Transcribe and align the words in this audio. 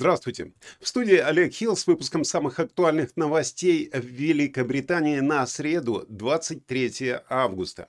Здравствуйте. 0.00 0.52
В 0.80 0.88
студии 0.88 1.16
Олег 1.16 1.52
Хилл 1.52 1.76
с 1.76 1.86
выпуском 1.86 2.24
самых 2.24 2.58
актуальных 2.58 3.18
новостей 3.18 3.90
в 3.92 4.02
Великобритании 4.02 5.20
на 5.20 5.46
среду, 5.46 6.06
23 6.08 7.16
августа. 7.28 7.88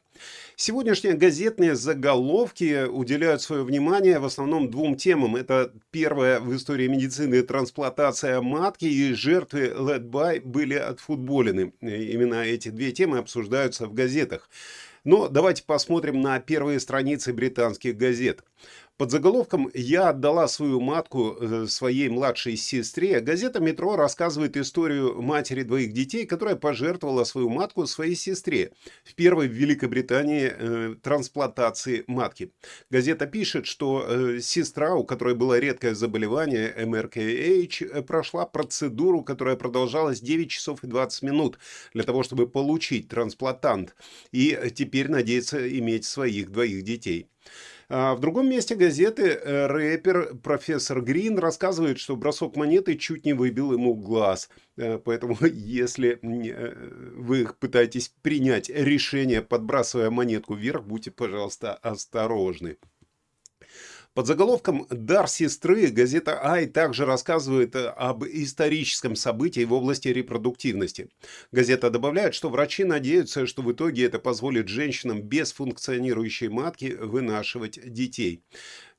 Сегодняшние 0.57 1.13
газетные 1.13 1.73
заголовки 1.73 2.85
уделяют 2.85 3.41
свое 3.41 3.63
внимание 3.63 4.19
в 4.19 4.25
основном 4.25 4.69
двум 4.69 4.97
темам. 4.97 5.37
Это 5.37 5.71
первая 5.91 6.41
в 6.41 6.53
истории 6.53 6.87
медицины 6.87 7.43
трансплантация 7.43 8.41
матки 8.41 8.83
и 8.83 9.13
жертвы 9.13 9.73
Ледбай 9.73 10.41
были 10.41 10.75
отфутболены. 10.75 11.71
Именно 11.79 12.43
эти 12.43 12.67
две 12.67 12.91
темы 12.91 13.19
обсуждаются 13.19 13.87
в 13.87 13.93
газетах. 13.93 14.49
Но 15.03 15.29
давайте 15.29 15.63
посмотрим 15.63 16.21
на 16.21 16.39
первые 16.39 16.79
страницы 16.79 17.33
британских 17.33 17.97
газет. 17.97 18.43
Под 19.01 19.09
заголовком 19.09 19.67
«Я 19.73 20.09
отдала 20.09 20.47
свою 20.47 20.79
матку 20.79 21.35
э, 21.41 21.65
своей 21.65 22.07
младшей 22.07 22.55
сестре» 22.55 23.19
газета 23.19 23.59
«Метро» 23.59 23.95
рассказывает 23.95 24.55
историю 24.57 25.19
матери 25.23 25.63
двоих 25.63 25.91
детей, 25.91 26.27
которая 26.27 26.55
пожертвовала 26.55 27.23
свою 27.23 27.49
матку 27.49 27.87
своей 27.87 28.13
сестре 28.13 28.73
в 29.03 29.15
первой 29.15 29.47
в 29.47 29.53
Великобритании 29.53 30.53
э, 30.55 30.95
трансплантации 31.01 32.03
матки. 32.05 32.51
Газета 32.91 33.25
пишет, 33.25 33.65
что 33.65 34.05
э, 34.07 34.39
сестра, 34.39 34.93
у 34.93 35.03
которой 35.03 35.33
было 35.33 35.57
редкое 35.57 35.95
заболевание 35.95 36.71
МРКХ, 36.85 37.17
э, 37.17 38.03
прошла 38.03 38.45
процедуру, 38.45 39.23
которая 39.23 39.55
продолжалась 39.55 40.21
9 40.21 40.51
часов 40.51 40.83
и 40.83 40.87
20 40.87 41.23
минут 41.23 41.57
для 41.95 42.03
того, 42.03 42.21
чтобы 42.21 42.47
получить 42.47 43.07
трансплантант, 43.07 43.95
и 44.31 44.55
теперь 44.75 45.09
надеется 45.09 45.67
иметь 45.79 46.05
своих 46.05 46.51
двоих 46.51 46.83
детей. 46.83 47.31
А 47.93 48.15
в 48.15 48.21
другом 48.21 48.49
месте 48.49 48.75
газеты 48.75 49.23
э, 49.23 49.67
рэпер 49.67 50.35
профессор 50.35 51.01
Грин 51.01 51.37
рассказывает, 51.37 51.99
что 51.99 52.15
бросок 52.15 52.55
монеты 52.55 52.95
чуть 52.95 53.25
не 53.25 53.33
выбил 53.33 53.73
ему 53.73 53.95
глаз. 53.95 54.49
Э, 54.77 54.97
поэтому 54.97 55.35
если 55.45 56.17
э, 56.21 56.73
вы 57.17 57.49
пытаетесь 57.59 58.13
принять 58.21 58.69
решение, 58.69 59.41
подбрасывая 59.41 60.09
монетку 60.09 60.55
вверх, 60.55 60.85
будьте, 60.85 61.11
пожалуйста, 61.11 61.73
осторожны. 61.73 62.77
Под 64.13 64.27
заголовком 64.27 64.87
«Дар 64.89 65.29
сестры» 65.29 65.87
газета 65.87 66.37
«Ай» 66.43 66.65
также 66.65 67.05
рассказывает 67.05 67.77
э, 67.77 67.87
об 67.87 68.25
историческом 68.25 69.15
событии 69.15 69.63
в 69.63 69.71
области 69.71 70.09
репродуктивности. 70.09 71.07
Газета 71.53 71.89
добавляет, 71.89 72.35
что 72.35 72.49
врачи 72.49 72.83
надеются, 72.83 73.47
что 73.47 73.61
в 73.61 73.71
итоге 73.71 74.03
это 74.03 74.19
позволит 74.19 74.67
женщинам 74.67 75.21
без 75.21 75.53
функционирующей 75.53 76.49
матки 76.49 76.87
вынашивать 76.99 77.79
детей. 77.93 78.43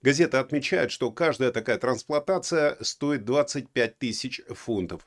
Газета 0.01 0.41
отмечает, 0.41 0.91
что 0.91 1.11
каждая 1.11 1.53
такая 1.53 1.77
трансплантация 1.77 2.79
стоит 2.81 3.27
25 3.27 3.99
тысяч 3.99 4.41
фунтов. 4.49 5.07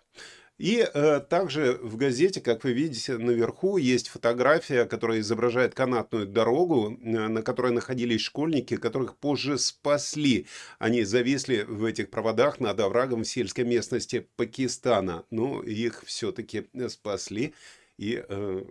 И 0.57 0.77
э, 0.77 1.19
также 1.19 1.73
в 1.81 1.97
газете, 1.97 2.39
как 2.39 2.63
вы 2.63 2.71
видите, 2.71 3.17
наверху 3.17 3.75
есть 3.75 4.07
фотография, 4.07 4.85
которая 4.85 5.19
изображает 5.19 5.75
канатную 5.75 6.25
дорогу, 6.27 6.97
э, 7.01 7.27
на 7.27 7.41
которой 7.41 7.73
находились 7.73 8.21
школьники, 8.21 8.77
которых 8.77 9.17
позже 9.17 9.57
спасли. 9.57 10.47
Они 10.79 11.03
зависли 11.03 11.65
в 11.67 11.83
этих 11.83 12.09
проводах 12.09 12.61
над 12.61 12.79
оврагом 12.79 13.23
в 13.23 13.27
сельской 13.27 13.65
местности 13.65 14.29
Пакистана. 14.37 15.25
Но 15.29 15.61
их 15.61 16.03
все-таки 16.05 16.67
спасли, 16.87 17.53
и 17.97 18.23
э, 18.25 18.63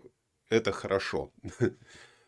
это 0.48 0.72
хорошо. 0.72 1.32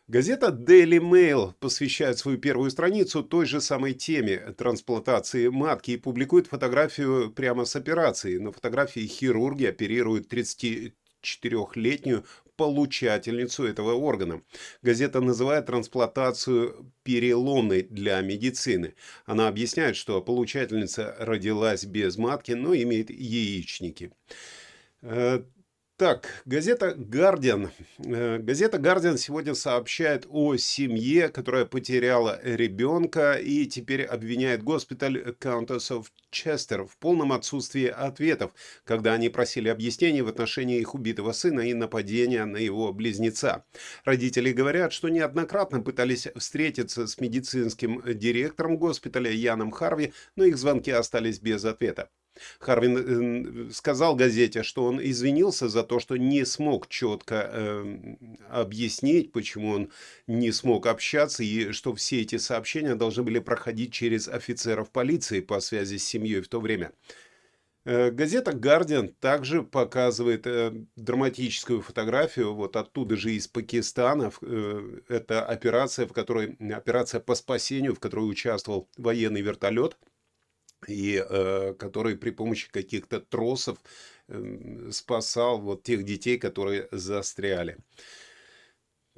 Газета 0.09 0.47
Daily 0.51 0.99
Mail 0.99 1.53
посвящает 1.59 2.17
свою 2.17 2.37
первую 2.37 2.71
страницу 2.71 3.23
той 3.23 3.45
же 3.45 3.59
самой 3.59 3.93
теме 3.93 4.37
трансплантации 4.57 5.49
матки 5.49 5.91
и 5.91 5.97
публикует 5.97 6.47
фотографию 6.47 7.29
прямо 7.29 7.65
с 7.65 7.75
операции. 7.75 8.37
На 8.37 8.53
фотографии 8.53 9.05
хирурги 9.05 9.65
оперируют 9.65 10.31
34-летнюю 10.31 12.23
получательницу 12.55 13.65
этого 13.65 13.95
органа. 13.95 14.41
Газета 14.81 15.19
называет 15.19 15.65
трансплантацию 15.65 16.89
переломной 17.03 17.81
для 17.81 18.21
медицины. 18.21 18.93
Она 19.25 19.49
объясняет, 19.49 19.97
что 19.97 20.21
получательница 20.21 21.17
родилась 21.19 21.83
без 21.83 22.15
матки, 22.17 22.53
но 22.53 22.73
имеет 22.73 23.09
яичники. 23.09 24.13
Так, 25.97 26.27
газета 26.45 26.93
«Гардиан». 26.95 27.71
Э, 28.05 28.37
газета 28.37 28.77
«Гардиан» 28.77 29.17
сегодня 29.17 29.55
сообщает 29.55 30.27
о 30.29 30.55
семье, 30.55 31.29
которая 31.29 31.65
потеряла 31.65 32.39
ребенка 32.43 33.33
и 33.33 33.65
теперь 33.65 34.03
обвиняет 34.03 34.61
госпиталь 34.61 35.35
Countess 35.39 35.89
of 35.89 36.05
Chester 36.31 36.85
в 36.85 36.95
полном 36.97 37.33
отсутствии 37.33 37.87
ответов, 37.87 38.51
когда 38.83 39.13
они 39.13 39.29
просили 39.29 39.69
объяснений 39.69 40.21
в 40.21 40.27
отношении 40.27 40.79
их 40.79 40.93
убитого 40.93 41.31
сына 41.31 41.61
и 41.61 41.73
нападения 41.73 42.45
на 42.45 42.57
его 42.57 42.93
близнеца. 42.93 43.65
Родители 44.05 44.51
говорят, 44.51 44.93
что 44.93 45.09
неоднократно 45.09 45.81
пытались 45.81 46.27
встретиться 46.35 47.07
с 47.07 47.19
медицинским 47.19 48.03
директором 48.05 48.77
госпиталя 48.77 49.31
Яном 49.31 49.71
Харви, 49.71 50.13
но 50.35 50.43
их 50.43 50.59
звонки 50.59 50.91
остались 50.91 51.39
без 51.39 51.65
ответа. 51.65 52.11
Харвин 52.59 53.69
э, 53.69 53.71
сказал 53.71 54.15
газете, 54.15 54.63
что 54.63 54.85
он 54.85 54.99
извинился 55.01 55.67
за 55.69 55.83
то, 55.83 55.99
что 55.99 56.17
не 56.17 56.45
смог 56.45 56.87
четко 56.87 57.49
э, 57.51 58.15
объяснить, 58.49 59.31
почему 59.31 59.71
он 59.71 59.89
не 60.27 60.51
смог 60.51 60.87
общаться, 60.87 61.43
и 61.43 61.71
что 61.71 61.93
все 61.95 62.21
эти 62.21 62.37
сообщения 62.37 62.95
должны 62.95 63.23
были 63.23 63.39
проходить 63.39 63.93
через 63.93 64.27
офицеров 64.27 64.89
полиции 64.91 65.39
по 65.39 65.59
связи 65.59 65.97
с 65.97 66.05
семьей 66.05 66.41
в 66.41 66.47
то 66.47 66.59
время. 66.59 66.91
Э, 67.87 68.11
газета 68.11 68.51
«Гардиан» 68.51 69.07
также 69.21 69.63
показывает 69.63 70.45
э, 70.45 70.73
драматическую 70.97 71.81
фотографию, 71.81 72.53
вот 72.53 72.75
оттуда 72.75 73.15
же 73.15 73.31
из 73.31 73.47
Пакистана. 73.47 74.29
Э, 74.41 74.99
это 75.07 75.45
операция, 75.45 76.05
в 76.05 76.11
которой, 76.11 76.57
операция 76.73 77.21
по 77.21 77.33
спасению, 77.33 77.95
в 77.95 77.99
которой 78.01 78.29
участвовал 78.29 78.89
военный 78.97 79.41
вертолет– 79.41 79.97
и 80.87 81.23
э, 81.27 81.73
который 81.77 82.17
при 82.17 82.31
помощи 82.31 82.69
каких-то 82.69 83.19
тросов 83.19 83.77
э, 84.27 84.89
спасал 84.91 85.59
вот 85.59 85.83
тех 85.83 86.03
детей, 86.03 86.37
которые 86.37 86.87
застряли. 86.91 87.77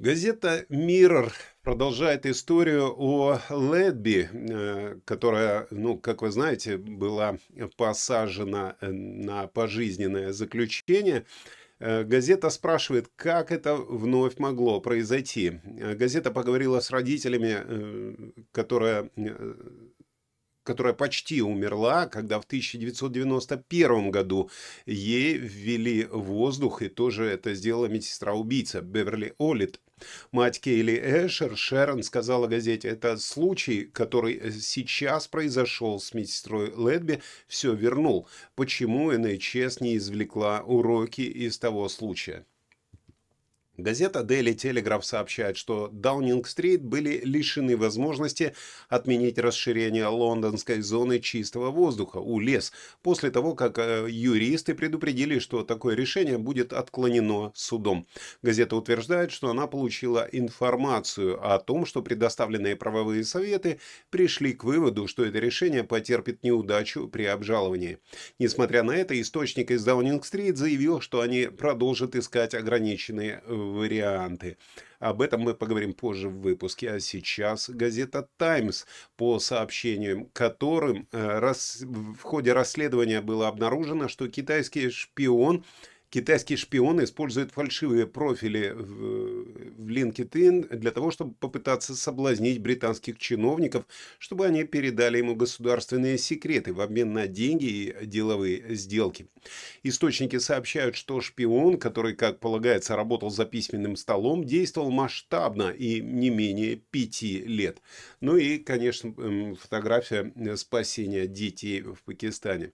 Газета 0.00 0.64
Mirror 0.70 1.30
продолжает 1.62 2.24
историю 2.24 2.94
о 2.96 3.38
Ледби, 3.50 4.30
э, 4.32 4.96
которая, 5.04 5.66
ну, 5.70 5.98
как 5.98 6.22
вы 6.22 6.30
знаете, 6.30 6.78
была 6.78 7.36
посажена 7.76 8.76
э, 8.80 8.90
на 8.90 9.46
пожизненное 9.46 10.32
заключение. 10.32 11.26
Э, 11.80 12.02
газета 12.04 12.48
спрашивает, 12.48 13.10
как 13.14 13.52
это 13.52 13.76
вновь 13.76 14.38
могло 14.38 14.80
произойти. 14.80 15.60
Газета 15.64 16.30
поговорила 16.30 16.80
с 16.80 16.90
родителями, 16.90 18.32
которая 18.52 19.10
которая 20.70 20.94
почти 20.94 21.42
умерла, 21.42 22.06
когда 22.06 22.38
в 22.38 22.44
1991 22.44 24.12
году 24.12 24.50
ей 24.86 25.36
ввели 25.36 26.04
воздух, 26.04 26.82
и 26.82 26.88
тоже 26.88 27.24
это 27.24 27.54
сделала 27.54 27.86
медсестра-убийца 27.86 28.80
Беверли 28.80 29.34
Олит. 29.40 29.80
Мать 30.30 30.60
Кейли 30.60 30.94
Эшер, 30.94 31.56
Шерон, 31.56 32.04
сказала 32.04 32.46
газете, 32.46 32.86
это 32.86 33.16
случай, 33.16 33.82
который 33.84 34.52
сейчас 34.52 35.26
произошел 35.26 35.98
с 35.98 36.14
медсестрой 36.14 36.72
Ледби, 36.76 37.20
все 37.48 37.74
вернул. 37.74 38.28
Почему 38.54 39.10
НХС 39.10 39.80
не 39.80 39.96
извлекла 39.96 40.62
уроки 40.62 41.22
из 41.22 41.58
того 41.58 41.88
случая? 41.88 42.46
Газета 43.82 44.20
Daily 44.20 44.54
Telegraph 44.54 45.02
сообщает, 45.02 45.56
что 45.56 45.88
Даунинг-стрит 45.92 46.82
были 46.82 47.20
лишены 47.24 47.76
возможности 47.76 48.54
отменить 48.88 49.38
расширение 49.38 50.06
лондонской 50.06 50.80
зоны 50.80 51.18
чистого 51.20 51.70
воздуха 51.70 52.18
у 52.18 52.38
лес 52.40 52.72
после 53.02 53.30
того, 53.30 53.54
как 53.54 53.78
э, 53.78 54.06
юристы 54.10 54.74
предупредили, 54.74 55.38
что 55.38 55.62
такое 55.62 55.94
решение 55.94 56.38
будет 56.38 56.72
отклонено 56.72 57.52
судом. 57.54 58.06
Газета 58.42 58.76
утверждает, 58.76 59.32
что 59.32 59.50
она 59.50 59.66
получила 59.66 60.28
информацию 60.30 61.38
о 61.42 61.58
том, 61.58 61.86
что 61.86 62.02
предоставленные 62.02 62.76
правовые 62.76 63.24
советы 63.24 63.80
пришли 64.10 64.52
к 64.52 64.64
выводу, 64.64 65.06
что 65.06 65.24
это 65.24 65.38
решение 65.38 65.84
потерпит 65.84 66.42
неудачу 66.42 67.08
при 67.08 67.24
обжаловании. 67.24 67.98
Несмотря 68.38 68.82
на 68.82 68.92
это, 68.92 69.20
источник 69.20 69.70
из 69.70 69.84
Даунинг-стрит 69.84 70.56
заявил, 70.56 71.00
что 71.00 71.20
они 71.20 71.46
продолжат 71.46 72.16
искать 72.16 72.54
ограниченные 72.54 73.42
э, 73.44 73.54
варианты. 73.70 74.58
Об 74.98 75.22
этом 75.22 75.40
мы 75.40 75.54
поговорим 75.54 75.94
позже 75.94 76.28
в 76.28 76.40
выпуске. 76.40 76.90
А 76.90 77.00
сейчас 77.00 77.70
газета 77.70 78.28
«Таймс», 78.36 78.84
по 79.16 79.38
сообщениям 79.38 80.26
которым 80.26 81.08
э, 81.12 81.38
рас... 81.38 81.82
в 81.82 82.20
ходе 82.22 82.52
расследования 82.52 83.20
было 83.20 83.48
обнаружено, 83.48 84.08
что 84.08 84.28
китайский 84.28 84.90
шпион 84.90 85.64
Китайские 86.10 86.56
шпионы 86.58 87.04
используют 87.04 87.52
фальшивые 87.52 88.04
профили 88.04 88.74
в, 88.76 89.88
LinkedIn 89.88 90.76
для 90.76 90.90
того, 90.90 91.12
чтобы 91.12 91.34
попытаться 91.34 91.94
соблазнить 91.94 92.60
британских 92.60 93.18
чиновников, 93.18 93.86
чтобы 94.18 94.46
они 94.46 94.64
передали 94.64 95.18
ему 95.18 95.36
государственные 95.36 96.18
секреты 96.18 96.72
в 96.72 96.80
обмен 96.80 97.12
на 97.12 97.28
деньги 97.28 97.66
и 97.66 98.06
деловые 98.06 98.74
сделки. 98.74 99.28
Источники 99.84 100.38
сообщают, 100.38 100.96
что 100.96 101.20
шпион, 101.20 101.78
который, 101.78 102.14
как 102.14 102.40
полагается, 102.40 102.96
работал 102.96 103.30
за 103.30 103.44
письменным 103.44 103.94
столом, 103.96 104.44
действовал 104.44 104.90
масштабно 104.90 105.70
и 105.70 106.00
не 106.00 106.30
менее 106.30 106.76
пяти 106.76 107.38
лет. 107.38 107.80
Ну 108.20 108.36
и, 108.36 108.58
конечно, 108.58 109.14
фотография 109.54 110.32
спасения 110.56 111.26
детей 111.26 111.82
в 111.82 112.02
Пакистане. 112.04 112.72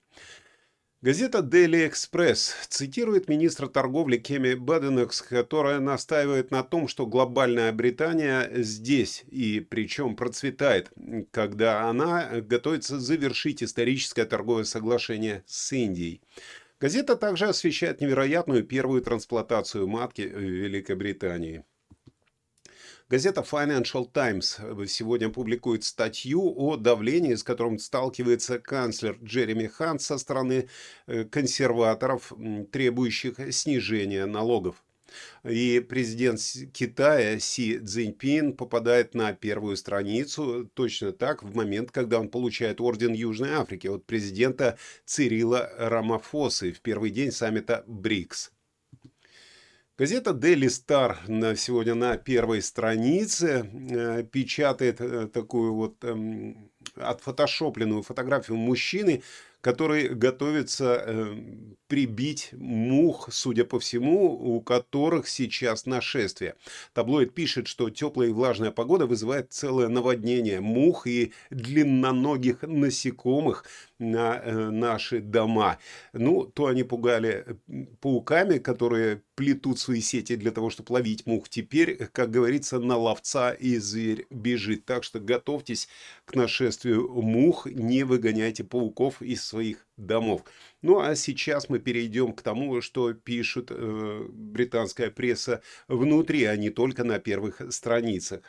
Газета 1.07 1.37
Daily 1.37 1.89
Express 1.89 2.51
цитирует 2.67 3.29
министра 3.29 3.67
торговли 3.67 4.17
Кеми 4.17 4.55
Баденекс, 4.55 5.21
которая 5.21 5.79
настаивает 5.79 6.51
на 6.51 6.63
том, 6.63 6.89
что 6.89 7.05
глобальная 7.05 7.71
Британия 7.71 8.51
здесь, 8.55 9.23
и 9.29 9.61
причем 9.61 10.17
процветает, 10.17 10.91
когда 11.31 11.87
она 11.87 12.41
готовится 12.41 12.99
завершить 12.99 13.63
историческое 13.63 14.25
торговое 14.25 14.65
соглашение 14.65 15.45
с 15.47 15.71
Индией. 15.71 16.19
Газета 16.77 17.15
также 17.15 17.45
освещает 17.45 18.01
невероятную 18.01 18.65
первую 18.65 19.01
трансплантацию 19.01 19.87
матки 19.87 20.23
в 20.23 20.37
Великобритании. 20.41 21.63
Газета 23.09 23.39
Financial 23.39 24.05
Times 24.11 24.59
сегодня 24.89 25.29
публикует 25.29 25.85
статью 25.85 26.53
о 26.57 26.75
давлении, 26.75 27.35
с 27.35 27.43
которым 27.43 27.79
сталкивается 27.79 28.59
канцлер 28.59 29.17
Джереми 29.23 29.67
Хант 29.67 30.01
со 30.01 30.17
стороны 30.17 30.67
э, 31.05 31.23
консерваторов, 31.23 32.33
требующих 32.69 33.53
снижения 33.53 34.25
налогов. 34.25 34.83
И 35.45 35.79
президент 35.87 36.41
Китая 36.73 37.39
Си 37.39 37.79
Цзиньпин 37.79 38.51
попадает 38.57 39.15
на 39.15 39.31
первую 39.31 39.77
страницу 39.77 40.69
точно 40.73 41.13
так 41.13 41.43
в 41.43 41.55
момент, 41.55 41.91
когда 41.91 42.19
он 42.19 42.27
получает 42.27 42.81
орден 42.81 43.13
Южной 43.13 43.51
Африки 43.51 43.87
от 43.87 44.05
президента 44.05 44.77
Цирила 45.05 45.71
Рамафосы 45.77 46.73
в 46.73 46.81
первый 46.81 47.11
день 47.11 47.31
саммита 47.31 47.85
БРИКС. 47.87 48.51
Газета 49.99 50.29
Daily 50.29 50.67
Star 50.67 51.17
на, 51.27 51.55
сегодня 51.55 51.95
на 51.95 52.17
первой 52.17 52.61
странице 52.61 53.67
э, 53.89 54.23
печатает 54.31 55.01
э, 55.01 55.25
такую 55.25 55.73
вот 55.73 56.03
э, 56.03 56.53
отфотошопленную 56.97 58.03
фотографию 58.03 58.57
мужчины, 58.57 59.23
который 59.59 60.09
готовится 60.09 61.03
э, 61.03 61.35
прибить 61.87 62.49
мух, 62.53 63.29
судя 63.31 63.65
по 63.65 63.79
всему, 63.79 64.31
у 64.31 64.61
которых 64.61 65.27
сейчас 65.27 65.85
нашествие. 65.85 66.55
Таблоид 66.93 67.33
пишет, 67.33 67.67
что 67.67 67.89
теплая 67.89 68.29
и 68.29 68.31
влажная 68.31 68.71
погода 68.71 69.05
вызывает 69.05 69.51
целое 69.51 69.87
наводнение 69.87 70.61
мух 70.61 71.07
и 71.07 71.33
длинноногих 71.49 72.61
насекомых 72.63 73.65
на 73.99 74.37
э, 74.37 74.69
наши 74.69 75.19
дома. 75.19 75.79
Ну, 76.13 76.45
то 76.45 76.67
они 76.67 76.83
пугали 76.83 77.57
пауками, 77.99 78.57
которые 78.57 79.21
плетут 79.35 79.79
свои 79.79 80.01
сети 80.01 80.35
для 80.35 80.51
того, 80.51 80.69
чтобы 80.69 80.93
ловить 80.93 81.25
мух. 81.25 81.47
Теперь, 81.49 82.07
как 82.11 82.31
говорится, 82.31 82.79
на 82.79 82.97
ловца 82.97 83.51
и 83.51 83.77
зверь 83.77 84.25
бежит. 84.29 84.85
Так 84.85 85.03
что 85.03 85.19
готовьтесь 85.19 85.87
к 86.25 86.35
нашествию 86.35 87.09
мух, 87.21 87.67
не 87.67 88.03
выгоняйте 88.03 88.63
пауков 88.63 89.21
из 89.21 89.43
своих 89.43 89.85
домов. 89.97 90.43
Ну 90.81 90.99
а 90.99 91.15
сейчас 91.15 91.69
мы 91.69 91.79
перейдем 91.79 92.33
к 92.33 92.41
тому, 92.41 92.81
что 92.81 93.13
пишет 93.13 93.71
э, 93.71 94.25
британская 94.29 95.09
пресса 95.09 95.61
внутри, 95.87 96.43
а 96.45 96.55
не 96.55 96.69
только 96.69 97.03
на 97.03 97.19
первых 97.19 97.61
страницах. 97.73 98.41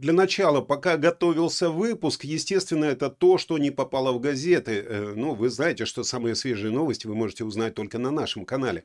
Для 0.00 0.14
начала, 0.14 0.62
пока 0.62 0.96
готовился 0.96 1.68
выпуск, 1.68 2.24
естественно, 2.24 2.86
это 2.86 3.10
то, 3.10 3.36
что 3.36 3.58
не 3.58 3.70
попало 3.70 4.12
в 4.12 4.20
газеты. 4.20 4.82
Э, 4.82 5.12
ну, 5.14 5.34
вы 5.34 5.50
знаете, 5.50 5.84
что 5.84 6.04
самые 6.04 6.34
свежие 6.36 6.72
новости 6.72 7.06
вы 7.06 7.14
можете 7.14 7.44
узнать 7.44 7.74
только 7.74 7.98
на 7.98 8.10
нашем 8.10 8.46
канале. 8.46 8.84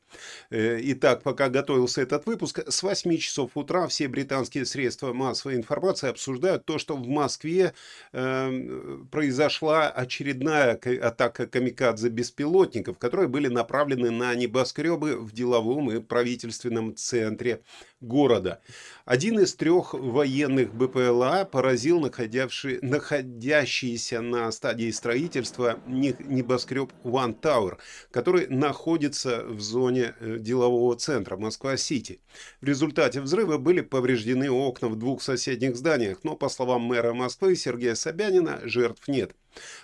Э, 0.50 0.78
итак, 0.84 1.24
пока 1.24 1.48
готовился 1.48 2.02
этот 2.02 2.26
выпуск, 2.26 2.60
с 2.68 2.84
8 2.84 3.16
часов 3.16 3.52
утра 3.56 3.88
все 3.88 4.10
британские 4.10 4.66
средства 4.66 5.14
массовой 5.14 5.56
информации 5.56 6.10
обсуждают 6.10 6.66
то, 6.66 6.78
что 6.78 6.98
в 6.98 7.08
Москве 7.08 7.74
э, 8.12 8.98
произошла 9.10 9.88
очередная 9.90 10.78
атака 11.02 11.48
камикадзе 11.48 12.10
беспилотников, 12.10 12.98
которые 12.98 13.30
были 13.30 13.48
направлены 13.48 14.12
на 14.12 14.36
небоскребы 14.36 15.16
в 15.16 15.32
деловом 15.32 15.94
и 15.94 16.02
правительственном 16.02 16.94
центре 16.98 17.62
города. 18.02 18.60
Один 19.06 19.40
из 19.40 19.56
трех 19.56 19.94
военных 19.94 20.74
БПЛА 21.06 21.46
поразил 21.46 22.00
находящийся 22.00 24.22
на 24.22 24.52
стадии 24.52 24.92
строительства 24.92 25.80
небоскреб 25.88 26.92
One 27.04 27.40
Tower, 27.40 27.78
который 28.12 28.48
находится 28.48 29.44
в 29.44 29.62
зоне 29.62 30.16
э, 30.20 30.38
делового 30.40 30.96
центра 30.96 31.38
Москва-Сити. 31.38 32.20
В 32.62 32.66
результате 32.66 33.22
взрыва 33.22 33.58
были 33.58 33.82
повреждены 33.82 34.50
окна 34.50 34.90
в 34.90 34.96
двух 34.96 35.22
соседних 35.22 35.76
зданиях, 35.76 36.20
но, 36.24 36.36
по 36.36 36.50
словам 36.50 36.82
мэра 36.82 37.14
Москвы 37.14 37.56
Сергея 37.56 37.96
Собянина, 37.96 38.62
жертв 38.64 39.08
нет. 39.08 39.36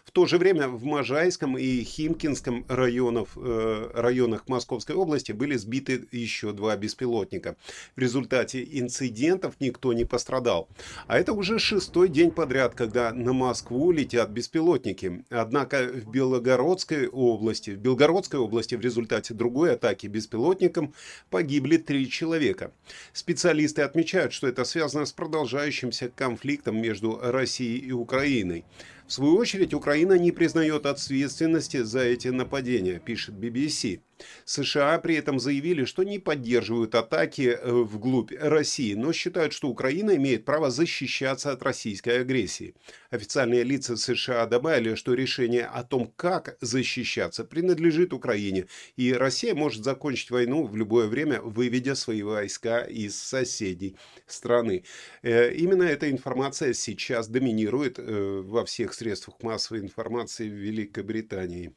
В 0.05 0.11
то 0.11 0.25
же 0.25 0.37
время 0.37 0.67
в 0.67 0.83
Можайском 0.83 1.57
и 1.57 1.83
Химкинском 1.83 2.65
районах, 2.67 3.29
э, 3.35 3.91
районах 3.93 4.47
Московской 4.47 4.95
области 4.95 5.31
были 5.31 5.55
сбиты 5.55 6.07
еще 6.11 6.51
два 6.51 6.75
беспилотника. 6.75 7.55
В 7.95 7.99
результате 7.99 8.67
инцидентов 8.79 9.55
никто 9.59 9.93
не 9.93 10.05
пострадал. 10.05 10.67
А 11.07 11.17
это 11.17 11.33
уже 11.33 11.59
шестой 11.59 12.09
день 12.09 12.31
подряд, 12.31 12.75
когда 12.75 13.13
на 13.13 13.33
Москву 13.33 13.91
летят 13.91 14.29
беспилотники. 14.29 15.23
Однако 15.29 15.87
в 15.87 16.11
Белгородской 16.11 17.07
области, 17.07 17.71
в 17.71 17.77
Белгородской 17.77 18.39
области 18.39 18.75
в 18.75 18.81
результате 18.81 19.33
другой 19.33 19.73
атаки 19.73 20.07
беспилотником 20.07 20.93
погибли 21.29 21.77
три 21.77 22.09
человека. 22.09 22.71
Специалисты 23.13 23.81
отмечают, 23.81 24.33
что 24.33 24.47
это 24.47 24.65
связано 24.65 25.05
с 25.05 25.13
продолжающимся 25.13 26.09
конфликтом 26.09 26.81
между 26.81 27.19
Россией 27.21 27.79
и 27.79 27.91
Украиной. 27.91 28.65
В 29.11 29.13
свою 29.13 29.35
очередь, 29.35 29.73
Украина 29.73 30.17
не 30.17 30.31
признает 30.31 30.85
ответственности 30.85 31.83
за 31.83 31.99
эти 31.99 32.29
нападения, 32.29 32.97
пишет 32.97 33.35
BBC. 33.35 33.99
США 34.45 34.97
при 34.99 35.15
этом 35.15 35.39
заявили, 35.39 35.85
что 35.85 36.03
не 36.03 36.19
поддерживают 36.19 36.95
атаки 36.95 37.57
э, 37.59 37.71
вглубь 37.71 38.31
России, 38.39 38.93
но 38.93 39.13
считают, 39.13 39.53
что 39.53 39.69
Украина 39.69 40.15
имеет 40.15 40.45
право 40.45 40.69
защищаться 40.69 41.51
от 41.51 41.63
российской 41.63 42.21
агрессии. 42.21 42.75
Официальные 43.09 43.63
лица 43.63 43.97
США 43.97 44.45
добавили, 44.45 44.95
что 44.95 45.13
решение 45.13 45.65
о 45.65 45.83
том, 45.83 46.11
как 46.15 46.57
защищаться, 46.61 47.43
принадлежит 47.43 48.13
Украине, 48.13 48.67
и 48.95 49.13
Россия 49.13 49.53
может 49.53 49.83
закончить 49.83 50.31
войну 50.31 50.65
в 50.65 50.75
любое 50.75 51.07
время, 51.07 51.41
выведя 51.41 51.95
свои 51.95 52.23
войска 52.23 52.81
из 52.81 53.21
соседей 53.21 53.95
страны. 54.27 54.83
Э, 55.21 55.53
именно 55.53 55.83
эта 55.83 56.09
информация 56.09 56.73
сейчас 56.73 57.27
доминирует 57.27 57.99
э, 57.99 58.41
во 58.43 58.65
всех 58.65 58.93
средствах 58.93 59.41
массовой 59.41 59.81
информации 59.81 60.49
в 60.49 60.53
Великобритании. 60.53 61.73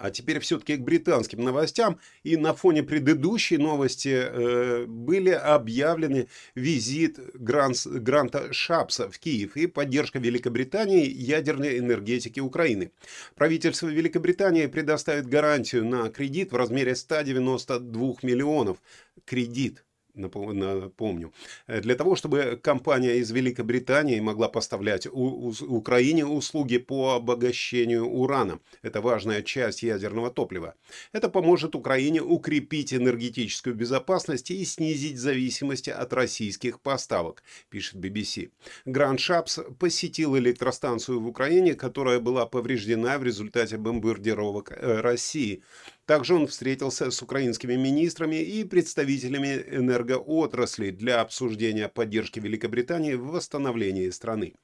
А 0.00 0.10
теперь 0.10 0.40
все-таки 0.40 0.76
к 0.76 0.80
британским 0.80 1.44
новостям. 1.44 1.98
И 2.22 2.38
на 2.38 2.54
фоне 2.54 2.82
предыдущей 2.82 3.58
новости 3.58 4.08
э, 4.08 4.86
были 4.86 5.28
объявлены 5.28 6.28
визит 6.54 7.18
Гранс, 7.34 7.86
Гранта 7.86 8.50
Шапса 8.50 9.10
в 9.10 9.18
Киев 9.18 9.58
и 9.58 9.66
поддержка 9.66 10.18
Великобритании 10.18 11.06
ядерной 11.06 11.78
энергетики 11.78 12.40
Украины. 12.40 12.92
Правительство 13.34 13.88
Великобритании 13.88 14.64
предоставит 14.66 15.26
гарантию 15.26 15.84
на 15.84 16.08
кредит 16.08 16.52
в 16.52 16.56
размере 16.56 16.96
192 16.96 18.14
миллионов. 18.22 18.78
Кредит 19.26 19.84
напомню, 20.14 21.32
э, 21.66 21.80
для 21.80 21.94
того, 21.94 22.16
чтобы 22.16 22.58
компания 22.62 23.16
из 23.16 23.30
Великобритании 23.30 24.20
могла 24.20 24.48
поставлять 24.48 25.06
у, 25.06 25.48
у, 25.48 25.54
Украине 25.68 26.26
услуги 26.26 26.78
по 26.78 27.14
обогащению 27.14 28.06
урана. 28.06 28.60
Это 28.82 29.00
важная 29.00 29.42
часть 29.42 29.82
ядерного 29.82 30.30
топлива. 30.30 30.74
Это 31.12 31.28
поможет 31.28 31.74
Украине 31.74 32.22
укрепить 32.22 32.92
энергетическую 32.94 33.74
безопасность 33.74 34.50
и 34.50 34.64
снизить 34.64 35.18
зависимость 35.18 35.88
от 35.88 36.12
российских 36.12 36.80
поставок, 36.80 37.42
пишет 37.68 37.96
BBC. 37.96 38.50
Гранд 38.84 39.20
Шапс 39.20 39.58
посетил 39.78 40.36
электростанцию 40.36 41.20
в 41.20 41.26
Украине, 41.26 41.74
которая 41.74 42.20
была 42.20 42.46
повреждена 42.46 43.18
в 43.18 43.24
результате 43.24 43.76
бомбардировок 43.76 44.72
э, 44.72 45.00
России. 45.00 45.62
Также 46.10 46.34
он 46.34 46.48
встретился 46.48 47.12
с 47.12 47.22
украинскими 47.22 47.76
министрами 47.76 48.42
и 48.42 48.64
представителями 48.64 49.64
энергоотрасли 49.70 50.90
для 50.90 51.20
обсуждения 51.20 51.88
поддержки 51.88 52.40
Великобритании 52.40 53.14
в 53.14 53.28
восстановлении 53.28 54.10
страны. 54.10 54.54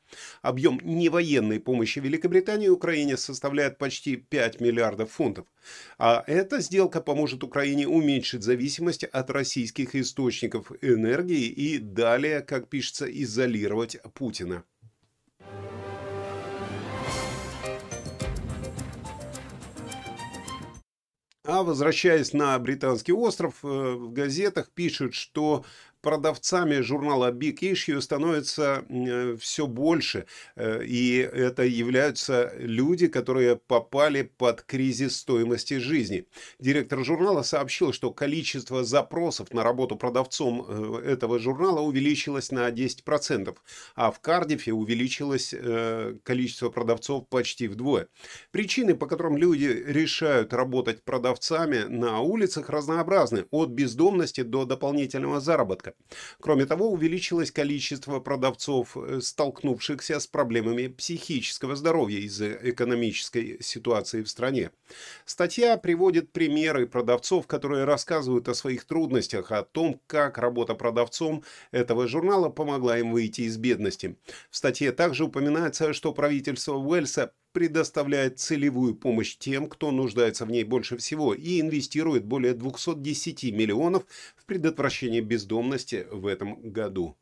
Объем 0.43 0.81
невоенной 0.83 1.61
помощи 1.61 2.01
Великобритании 2.01 2.67
Украине 2.67 3.17
составляет 3.17 3.79
почти 3.79 4.17
5 4.17 4.61
миллиардов 4.61 5.13
фунтов. 5.13 5.47
А 5.99 6.25
эта 6.27 6.59
сделка 6.59 7.01
поможет 7.01 7.45
Украине 7.45 7.87
уменьшить 7.87 8.43
зависимость 8.43 9.05
от 9.05 9.31
российских 9.31 9.95
источников 9.95 10.73
энергии 10.83 11.47
и 11.47 11.79
далее, 11.79 12.41
как 12.41 12.69
пишется, 12.69 13.07
изолировать 13.07 13.99
Путина. 14.15 14.65
А 21.47 21.63
возвращаясь 21.63 22.33
на 22.33 22.59
британский 22.59 23.13
остров, 23.13 23.55
э, 23.63 23.67
в 23.69 24.13
газетах 24.13 24.69
пишут, 24.73 25.15
что 25.15 25.65
продавцами 26.07 26.83
журнала 26.83 27.33
Big 27.33 27.59
Issue 27.59 28.01
становится 28.01 28.85
э, 28.89 29.37
все 29.41 29.67
больше, 29.67 30.27
э, 30.55 30.85
и 30.85 31.17
это 31.17 31.65
являются 31.65 32.53
люди, 32.59 33.09
которые 33.09 33.57
попали 33.57 34.23
под 34.23 34.63
кризис 34.63 35.17
стоимости 35.17 35.79
жизни. 35.79 36.29
Директор 36.61 37.05
журнала 37.05 37.43
сообщил, 37.43 37.93
что 37.93 38.13
количество 38.13 38.85
запросов 38.85 39.53
на 39.53 39.65
работу 39.65 39.97
продавцом 39.97 40.65
э, 40.69 41.11
этого 41.11 41.41
журнала 41.41 41.81
увеличилось 41.81 42.53
на 42.53 42.71
10%, 42.71 43.57
а 43.97 44.13
в 44.13 44.21
Кардифе 44.21 44.73
увеличилось 44.73 45.53
количество 46.23 46.71
продавцов 46.71 47.27
почти 47.29 47.67
вдвое. 47.67 48.07
Причины, 48.53 48.95
по 48.95 49.09
которым 49.09 49.37
люди 49.37 49.83
решают 49.87 50.53
работать 50.53 51.03
продавцами 51.03 51.79
на 51.89 52.21
улицах 52.21 52.71
разнообразны, 52.71 53.47
от 53.51 53.71
бездомности 53.71 54.43
до 54.43 54.67
дополнительного 54.67 55.41
заработка. 55.41 55.96
Кроме 56.41 56.67
того, 56.67 56.91
увеличилось 56.91 57.51
количество 57.51 58.21
продавцов, 58.21 58.97
э, 58.97 59.21
столкнувшихся 59.21 60.21
с 60.21 60.27
проблемами 60.27 60.87
психического 60.89 61.77
здоровья 61.77 62.19
из-за 62.21 62.53
экономической 62.53 63.59
ситуации 63.61 64.23
в 64.23 64.29
стране. 64.29 64.71
Статья 65.25 65.77
приводит 65.77 66.33
примеры 66.33 66.87
продавцов, 66.87 67.47
которые 67.47 67.85
рассказывают 67.85 68.49
о 68.49 68.55
своих 68.55 68.85
трудностях, 68.85 69.51
о 69.51 69.63
том, 69.63 70.01
как 70.07 70.39
работа 70.39 70.75
продавцом 70.75 71.43
этого 71.73 72.07
журнала 72.07 72.49
помогла 72.49 72.99
им 72.99 73.13
выйти 73.13 73.43
из 73.43 73.57
бедности. 73.57 74.17
В 74.51 74.57
статье 74.57 74.93
также 74.93 75.25
упоминается, 75.25 75.93
что 75.93 76.13
правительство 76.13 76.75
Уэльса 76.75 77.33
предоставляет 77.57 78.39
целевую 78.39 78.95
помощь 78.95 79.39
тем, 79.39 79.67
кто 79.71 79.91
нуждается 79.91 80.45
в 80.45 80.51
ней 80.51 80.63
больше 80.63 80.99
всего, 80.99 81.33
и 81.33 81.59
инвестирует 81.59 82.23
более 82.23 82.53
210 82.53 83.45
миллионов 83.45 84.05
в 84.37 84.45
предотвращение 84.45 85.23
бездомности 85.23 86.07
в 86.11 86.27
этом 86.27 86.61
году. 86.61 87.17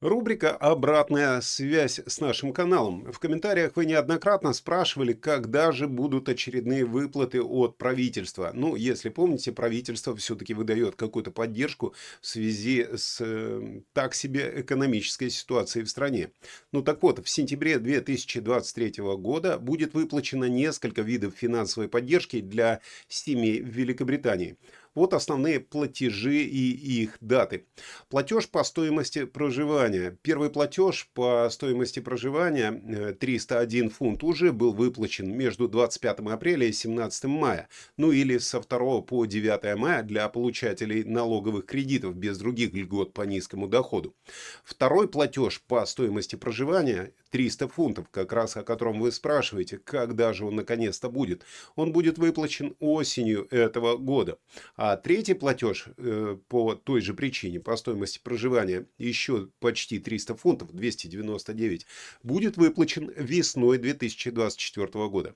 Рубрика 0.00 0.52
«Обратная 0.52 1.40
связь 1.40 1.98
с 2.06 2.20
нашим 2.20 2.52
каналом». 2.52 3.10
В 3.10 3.18
комментариях 3.18 3.72
вы 3.74 3.84
неоднократно 3.84 4.52
спрашивали, 4.52 5.12
когда 5.12 5.72
же 5.72 5.88
будут 5.88 6.28
очередные 6.28 6.84
выплаты 6.84 7.42
от 7.42 7.78
правительства. 7.78 8.52
Ну, 8.54 8.76
если 8.76 9.08
помните, 9.08 9.50
правительство 9.50 10.14
все-таки 10.14 10.54
выдает 10.54 10.94
какую-то 10.94 11.32
поддержку 11.32 11.96
в 12.20 12.26
связи 12.28 12.86
с 12.94 13.20
э, 13.20 13.80
так 13.92 14.14
себе 14.14 14.60
экономической 14.60 15.30
ситуацией 15.30 15.84
в 15.84 15.90
стране. 15.90 16.30
Ну 16.70 16.82
так 16.82 17.02
вот, 17.02 17.18
в 17.18 17.28
сентябре 17.28 17.80
2023 17.80 19.02
года 19.16 19.58
будет 19.58 19.94
выплачено 19.94 20.44
несколько 20.44 21.02
видов 21.02 21.34
финансовой 21.36 21.88
поддержки 21.88 22.40
для 22.40 22.82
семей 23.08 23.60
в 23.62 23.66
Великобритании. 23.66 24.58
Вот 24.98 25.14
основные 25.14 25.60
платежи 25.60 26.38
и 26.42 27.02
их 27.02 27.18
даты. 27.20 27.66
Платеж 28.08 28.48
по 28.48 28.64
стоимости 28.64 29.26
проживания. 29.26 30.18
Первый 30.22 30.50
платеж 30.50 31.08
по 31.14 31.48
стоимости 31.52 32.00
проживания 32.00 33.12
301 33.12 33.86
э, 33.86 33.90
фунт 33.90 34.24
уже 34.24 34.50
был 34.50 34.72
выплачен 34.72 35.30
между 35.30 35.68
25 35.68 36.18
апреля 36.32 36.66
и 36.66 36.72
17 36.72 37.24
мая. 37.26 37.68
Ну 37.96 38.10
или 38.10 38.38
со 38.38 38.58
2 38.58 39.02
по 39.02 39.24
9 39.24 39.78
мая 39.78 40.02
для 40.02 40.28
получателей 40.28 41.04
налоговых 41.04 41.66
кредитов 41.66 42.16
без 42.16 42.36
других 42.38 42.74
льгот 42.74 43.12
по 43.14 43.22
низкому 43.22 43.68
доходу. 43.68 44.16
Второй 44.64 45.06
платеж 45.06 45.62
по 45.68 45.86
стоимости 45.86 46.34
проживания 46.34 47.12
300 47.30 47.68
фунтов, 47.68 48.08
как 48.10 48.32
раз 48.32 48.56
о 48.56 48.64
котором 48.64 48.98
вы 48.98 49.12
спрашиваете, 49.12 49.78
когда 49.78 50.32
же 50.32 50.44
он 50.44 50.56
наконец-то 50.56 51.08
будет. 51.08 51.44
Он 51.76 51.92
будет 51.92 52.18
выплачен 52.18 52.74
осенью 52.80 53.46
этого 53.52 53.96
года. 53.96 54.38
А 54.76 54.87
третий 54.96 55.34
платеж 55.34 55.86
э, 55.96 56.38
по 56.48 56.74
той 56.74 57.00
же 57.00 57.14
причине, 57.14 57.60
по 57.60 57.76
стоимости 57.76 58.20
проживания, 58.22 58.86
еще 58.98 59.48
почти 59.60 59.98
300 59.98 60.34
фунтов, 60.34 60.72
299, 60.72 61.86
будет 62.22 62.56
выплачен 62.56 63.12
весной 63.16 63.78
2024 63.78 65.08
года. 65.08 65.34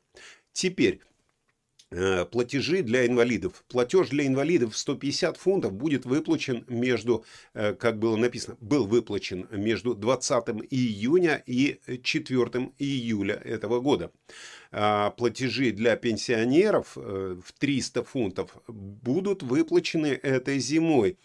Теперь 0.52 1.00
платежи 2.30 2.82
для 2.82 3.06
инвалидов. 3.06 3.64
Платеж 3.68 4.08
для 4.08 4.26
инвалидов 4.26 4.76
150 4.76 5.37
фунтов 5.37 5.72
будет 5.72 6.04
выплачен 6.04 6.64
между, 6.68 7.25
э, 7.54 7.75
как 7.75 7.99
было 7.99 8.16
написано, 8.16 8.56
был 8.61 8.87
выплачен 8.87 9.46
между 9.50 9.94
20 9.94 10.62
июня 10.70 11.42
и 11.46 11.80
4 12.02 12.72
июля 12.78 13.34
этого 13.34 13.80
года. 13.80 14.11
А 14.70 15.11
платежи 15.11 15.72
для 15.72 15.96
пенсионеров 15.96 16.96
э, 16.96 17.37
в 17.44 17.52
300 17.52 18.04
фунтов 18.04 18.56
будут 18.66 19.42
выплачены 19.42 20.18
этой 20.22 20.58
зимой 20.58 21.18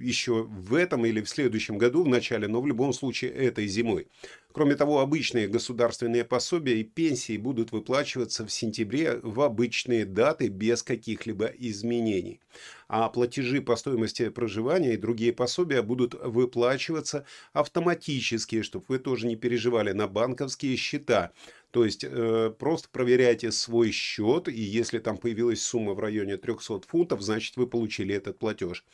еще 0.00 0.44
в 0.44 0.74
этом 0.74 1.04
или 1.06 1.20
в 1.20 1.28
следующем 1.28 1.78
году 1.78 2.04
в 2.04 2.08
начале, 2.08 2.48
но 2.48 2.60
в 2.60 2.66
любом 2.66 2.92
случае 2.92 3.32
этой 3.32 3.66
зимой. 3.66 4.08
Кроме 4.52 4.76
того, 4.76 5.00
обычные 5.00 5.46
государственные 5.46 6.24
пособия 6.24 6.80
и 6.80 6.84
пенсии 6.84 7.36
будут 7.36 7.70
выплачиваться 7.70 8.46
в 8.46 8.50
сентябре 8.50 9.20
в 9.22 9.40
обычные 9.42 10.06
даты 10.06 10.48
без 10.48 10.82
каких-либо 10.82 11.46
изменений. 11.46 12.40
А 12.88 13.08
платежи 13.10 13.60
по 13.60 13.76
стоимости 13.76 14.30
проживания 14.30 14.94
и 14.94 14.96
другие 14.96 15.34
пособия 15.34 15.82
будут 15.82 16.14
выплачиваться 16.14 17.26
автоматически, 17.52 18.62
чтобы 18.62 18.86
вы 18.88 18.98
тоже 18.98 19.26
не 19.26 19.36
переживали, 19.36 19.92
на 19.92 20.08
банковские 20.08 20.76
счета. 20.76 21.32
То 21.70 21.84
есть 21.84 22.02
э, 22.02 22.50
просто 22.58 22.88
проверяйте 22.90 23.52
свой 23.52 23.90
счет, 23.90 24.48
и 24.48 24.58
если 24.58 24.98
там 24.98 25.18
появилась 25.18 25.62
сумма 25.62 25.92
в 25.92 26.00
районе 26.00 26.38
300 26.38 26.80
фунтов, 26.88 27.20
значит 27.20 27.58
вы 27.58 27.66
получили 27.66 28.14
этот 28.14 28.38
платеж. 28.38 28.86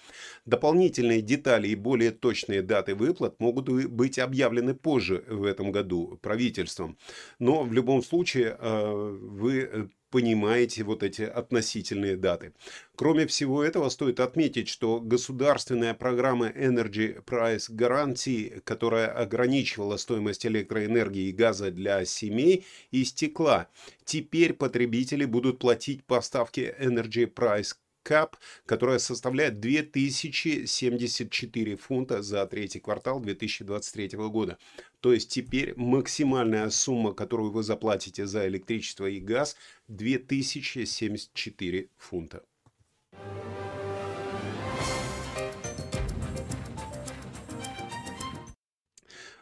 Дополнительные 0.45 1.23
детали 1.23 1.69
и 1.69 1.77
более 1.77 2.11
точные 2.11 2.63
даты 2.63 2.97
выплат 2.97 3.39
могут 3.39 3.69
быть 3.69 4.19
объявлены 4.19 4.75
позже 4.75 5.25
в 5.29 5.45
этом 5.55 5.73
году 5.73 6.19
правительством. 6.21 6.99
Но 7.39 7.63
в 7.63 7.73
любом 7.73 8.03
случае 8.03 8.57
э, 8.59 9.19
вы 9.21 9.61
э, 9.61 9.87
понимаете 10.11 10.85
вот 10.85 11.03
эти 11.03 11.23
относительные 11.23 12.17
даты. 12.17 12.53
Кроме 12.95 13.27
всего 13.27 13.65
этого, 13.65 13.89
стоит 13.89 14.21
отметить, 14.21 14.69
что 14.69 15.01
государственная 15.01 15.95
программа 15.95 16.51
Energy 16.51 17.25
Price 17.25 17.69
Guarantee, 17.69 18.61
которая 18.61 19.09
ограничивала 19.09 19.97
стоимость 19.97 20.47
электроэнергии 20.47 21.29
и 21.29 21.33
газа 21.33 21.71
для 21.71 22.05
семей, 22.05 22.65
истекла. 22.93 23.67
Теперь 24.05 24.53
потребители 24.53 25.25
будут 25.25 25.59
платить 25.59 26.05
поставки 26.05 26.73
Energy 26.79 27.27
Price 27.27 27.75
КАП, 28.05 28.37
которая 28.67 29.01
составляет 29.01 29.59
2074 29.59 31.77
фунта 31.77 32.23
за 32.23 32.47
третий 32.47 32.79
квартал 32.79 33.19
2023 33.19 34.11
года. 34.29 34.59
То 35.01 35.13
есть 35.13 35.31
теперь 35.31 35.75
максимальная 35.77 36.71
сумма, 36.71 37.15
которую 37.15 37.51
вы 37.51 37.65
заплатите 37.65 38.27
за 38.27 38.47
электричество 38.47 39.07
и 39.07 39.19
газ, 39.19 39.57
2074 39.89 41.89
фунта. 41.97 42.45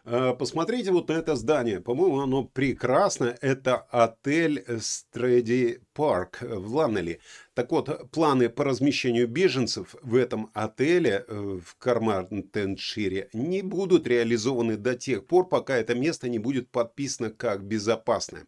А, 0.04 0.34
посмотрите 0.34 0.90
вот 0.90 1.08
на 1.08 1.12
это 1.12 1.36
здание. 1.36 1.80
По-моему, 1.80 2.20
оно 2.20 2.44
прекрасно. 2.44 3.36
Это 3.40 3.76
отель 3.76 4.64
Стреди 4.80 5.78
Парк 5.94 6.38
в 6.40 6.74
Ланнеле. 6.74 7.20
Так 7.54 7.70
вот, 7.70 8.10
планы 8.10 8.48
по 8.48 8.64
размещению 8.64 9.28
беженцев 9.28 9.94
в 10.02 10.14
этом 10.14 10.50
отеле 10.54 11.24
э, 11.28 11.60
в 11.62 11.76
Кармартеншире 11.76 13.28
не 13.34 13.60
будут 13.60 14.06
реализованы 14.06 14.78
до 14.78 14.94
тех 14.94 15.26
пор, 15.26 15.48
пока 15.48 15.76
это 15.76 15.94
место 15.94 16.30
не 16.30 16.38
будет 16.38 16.70
подписано 16.70 17.30
как 17.30 17.62
безопасное. 17.64 18.46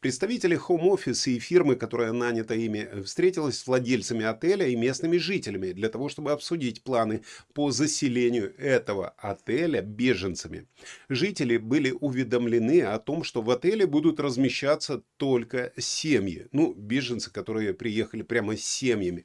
Представители 0.00 0.58
Office 0.58 1.30
и 1.30 1.38
фирмы, 1.38 1.76
которая 1.76 2.12
нанята 2.12 2.54
ими, 2.54 3.02
встретилась 3.02 3.58
с 3.58 3.66
владельцами 3.66 4.24
отеля 4.24 4.66
и 4.66 4.76
местными 4.76 5.18
жителями 5.18 5.72
для 5.72 5.90
того, 5.90 6.08
чтобы 6.08 6.32
обсудить 6.32 6.82
планы 6.82 7.22
по 7.52 7.70
заселению 7.70 8.54
этого 8.58 9.10
отеля 9.18 9.82
беженцами. 9.82 10.68
Жители 11.08 11.58
были 11.58 11.90
уведомлены 11.90 12.82
о 12.82 12.98
том, 12.98 13.24
что 13.24 13.42
в 13.42 13.50
отеле 13.50 13.86
будут 13.86 14.20
размещаться 14.20 15.02
только 15.16 15.72
семьи, 15.76 16.46
ну, 16.52 16.74
беженцы, 16.78 17.30
которые 17.30 17.74
приехали 17.74 18.22
прямо 18.22 18.56
с 18.56 18.64
семьями. 18.64 19.24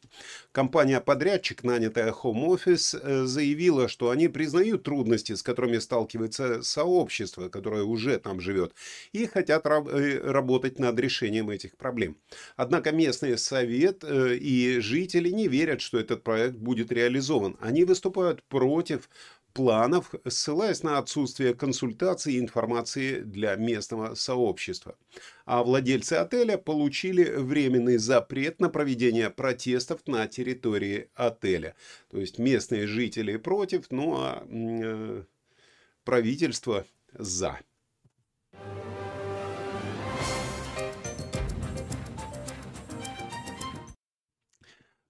Компания-подрядчик, 0.51 1.63
нанятая 1.63 2.11
Home 2.11 2.47
Office, 2.47 2.99
э, 3.01 3.25
заявила, 3.25 3.87
что 3.87 4.09
они 4.09 4.27
признают 4.27 4.83
трудности, 4.83 5.33
с 5.33 5.43
которыми 5.43 5.77
сталкивается 5.77 6.63
сообщество, 6.63 7.49
которое 7.49 7.83
уже 7.83 8.17
там 8.19 8.39
живет, 8.39 8.73
и 9.11 9.25
хотят 9.25 9.65
э, 9.65 10.19
работать 10.23 10.79
над 10.79 10.99
решением 10.99 11.49
этих 11.49 11.77
проблем. 11.77 12.17
Однако 12.55 12.91
местный 12.91 13.37
совет 13.37 14.03
э, 14.03 14.35
и 14.35 14.79
жители 14.79 15.29
не 15.29 15.47
верят, 15.47 15.81
что 15.81 15.99
этот 15.99 16.23
проект 16.23 16.57
будет 16.57 16.91
реализован. 16.91 17.57
Они 17.59 17.83
выступают 17.85 18.43
против 18.43 19.09
планов, 19.53 20.11
ссылаясь 20.27 20.83
на 20.83 20.97
отсутствие 20.97 21.53
консультаций 21.53 22.33
и 22.33 22.39
информации 22.39 23.19
для 23.19 23.55
местного 23.55 24.15
сообщества. 24.15 24.97
А 25.45 25.63
владельцы 25.63 26.13
отеля 26.13 26.57
получили 26.57 27.23
временный 27.23 27.97
запрет 27.97 28.59
на 28.59 28.69
проведение 28.69 29.29
протестов 29.29 30.05
на 30.07 30.27
территории 30.27 31.09
отеля. 31.15 31.75
То 32.09 32.19
есть 32.19 32.39
местные 32.39 32.87
жители 32.87 33.37
против, 33.37 33.91
ну 33.91 34.15
а 34.17 34.43
э, 34.49 35.23
правительство 36.03 36.85
за. 37.13 37.59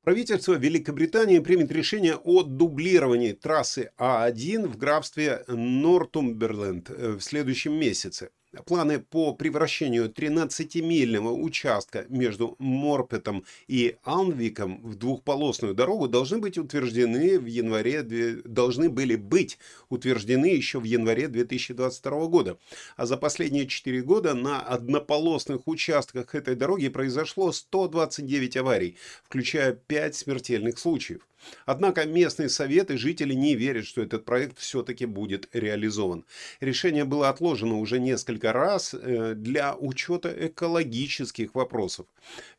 Правительство 0.04 0.56
Великобритании 0.56 1.40
примет 1.40 1.72
решение 1.72 2.18
о 2.18 2.44
дублировании 2.44 3.32
трассы 3.32 3.92
А1 3.98 4.68
в 4.68 4.76
графстве 4.76 5.46
Нортумберленд 5.48 6.90
э, 6.90 7.12
в 7.14 7.22
следующем 7.22 7.74
месяце. 7.74 8.30
Планы 8.62 9.00
по 9.00 9.34
превращению 9.34 10.10
13-мильного 10.10 11.32
участка 11.32 12.06
между 12.10 12.56
Морпетом 12.60 13.46
и 13.68 13.96
Алнвиком 14.04 14.80
в 14.84 14.96
двухполосную 14.96 15.74
дорогу 15.74 16.08
должны 16.08 16.38
быть 16.38 16.60
утверждены 16.60 17.40
в 17.40 17.48
январе, 17.48 18.04
должны 18.46 18.90
были 18.90 19.16
быть 19.16 19.58
утверждены 19.90 20.46
еще 20.46 20.80
в 20.80 20.84
январе 20.84 21.28
2022 21.28 22.28
года. 22.28 22.60
А 22.96 23.08
за 23.08 23.18
последние 23.18 23.66
4 23.66 24.04
года 24.04 24.36
на 24.36 24.62
однополосных 24.62 25.68
участках 25.68 26.36
этой 26.36 26.56
дороги 26.56 26.90
произошло 26.90 27.52
129 27.52 28.58
аварий, 28.58 28.98
включая 29.24 29.74
5 29.74 30.16
смертельных 30.16 30.78
случаев. 30.78 31.22
Однако 31.66 32.06
местные 32.06 32.50
советы 32.50 32.98
жители 32.98 33.34
не 33.34 33.56
верят, 33.56 33.86
что 33.86 34.02
этот 34.02 34.26
проект 34.26 34.60
все-таки 34.60 35.06
будет 35.06 35.50
реализован. 35.54 36.26
Решение 36.60 37.06
было 37.06 37.30
отложено 37.30 37.80
уже 37.80 38.00
несколько 38.00 38.54
раз 38.54 38.94
э, 38.94 39.34
для 39.36 39.76
учета 39.76 40.34
экологических 40.48 41.56
вопросов. 41.56 42.08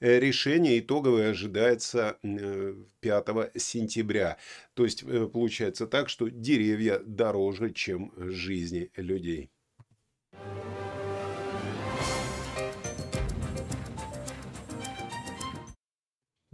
Э, 0.01 0.19
решение 0.19 0.79
итоговое 0.79 1.31
ожидается 1.31 2.19
5 2.23 3.29
э, 3.29 3.51
сентября. 3.57 4.37
То 4.75 4.85
есть 4.85 5.05
получается 5.33 5.87
так, 5.87 6.09
что 6.09 6.29
деревья 6.29 6.99
дороже, 6.99 7.71
чем 7.73 8.13
жизни 8.17 8.91
людей. 8.97 9.51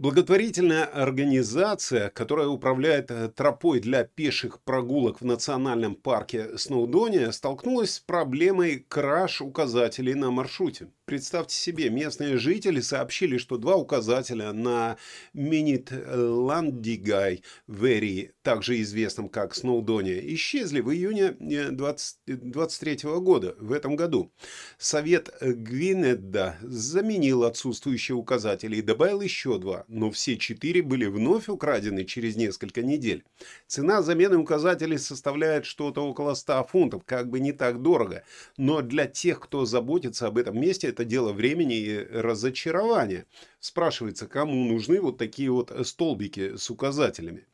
Благотворительная 0.01 0.85
организация, 0.85 2.09
которая 2.09 2.47
управляет 2.47 3.11
э, 3.11 3.29
тропой 3.29 3.79
для 3.79 4.03
пеших 4.03 4.59
прогулок 4.61 5.21
в 5.21 5.25
национальном 5.25 5.93
парке 5.93 6.57
Сноудония, 6.57 7.29
столкнулась 7.29 7.93
с 7.93 7.99
проблемой 7.99 8.83
краж 8.89 9.41
указателей 9.43 10.15
на 10.15 10.31
маршруте. 10.31 10.87
Представьте 11.11 11.57
себе, 11.57 11.89
местные 11.89 12.37
жители 12.37 12.79
сообщили, 12.79 13.37
что 13.37 13.57
два 13.57 13.75
указателя 13.75 14.53
на 14.53 14.95
Минит 15.33 15.91
Ландигай 15.91 17.43
Вери, 17.67 18.31
также 18.43 18.81
известном 18.81 19.27
как 19.27 19.53
Сноудония, 19.53 20.21
исчезли 20.33 20.79
в 20.79 20.89
июне 20.89 21.31
2023 21.31 22.99
э, 23.03 23.19
года, 23.19 23.57
в 23.59 23.73
этом 23.73 23.97
году. 23.97 24.31
Совет 24.77 25.35
Гвинедда 25.41 26.55
заменил 26.61 27.43
отсутствующие 27.43 28.15
указатели 28.15 28.77
и 28.77 28.81
добавил 28.81 29.19
еще 29.19 29.59
два 29.59 29.83
но 29.89 30.11
все 30.11 30.37
четыре 30.37 30.81
были 30.81 31.07
вновь 31.07 31.49
украдены 31.49 32.05
через 32.05 32.37
несколько 32.37 32.83
недель. 32.83 33.25
Цена 33.67 34.01
замены 34.01 34.37
указателей 34.37 34.97
составляет 34.97 35.65
что-то 35.65 36.07
около 36.07 36.35
100 36.35 36.67
фунтов, 36.71 37.03
как 37.05 37.29
бы 37.29 37.41
не 37.41 37.51
так 37.51 37.81
дорого. 37.81 38.23
Но 38.55 38.81
для 38.81 39.07
тех, 39.07 39.41
кто 39.41 39.65
заботится 39.65 40.27
об 40.27 40.37
этом 40.37 40.57
месте, 40.57 40.87
это 40.87 41.00
дело 41.03 41.33
времени 41.33 41.77
и 41.77 41.97
разочарования. 41.97 43.25
Спрашивается, 43.59 44.27
кому 44.27 44.65
нужны 44.65 44.99
вот 44.99 45.17
такие 45.17 45.51
вот 45.51 45.71
столбики 45.83 46.55
с 46.57 46.69
указателями. 46.69 47.45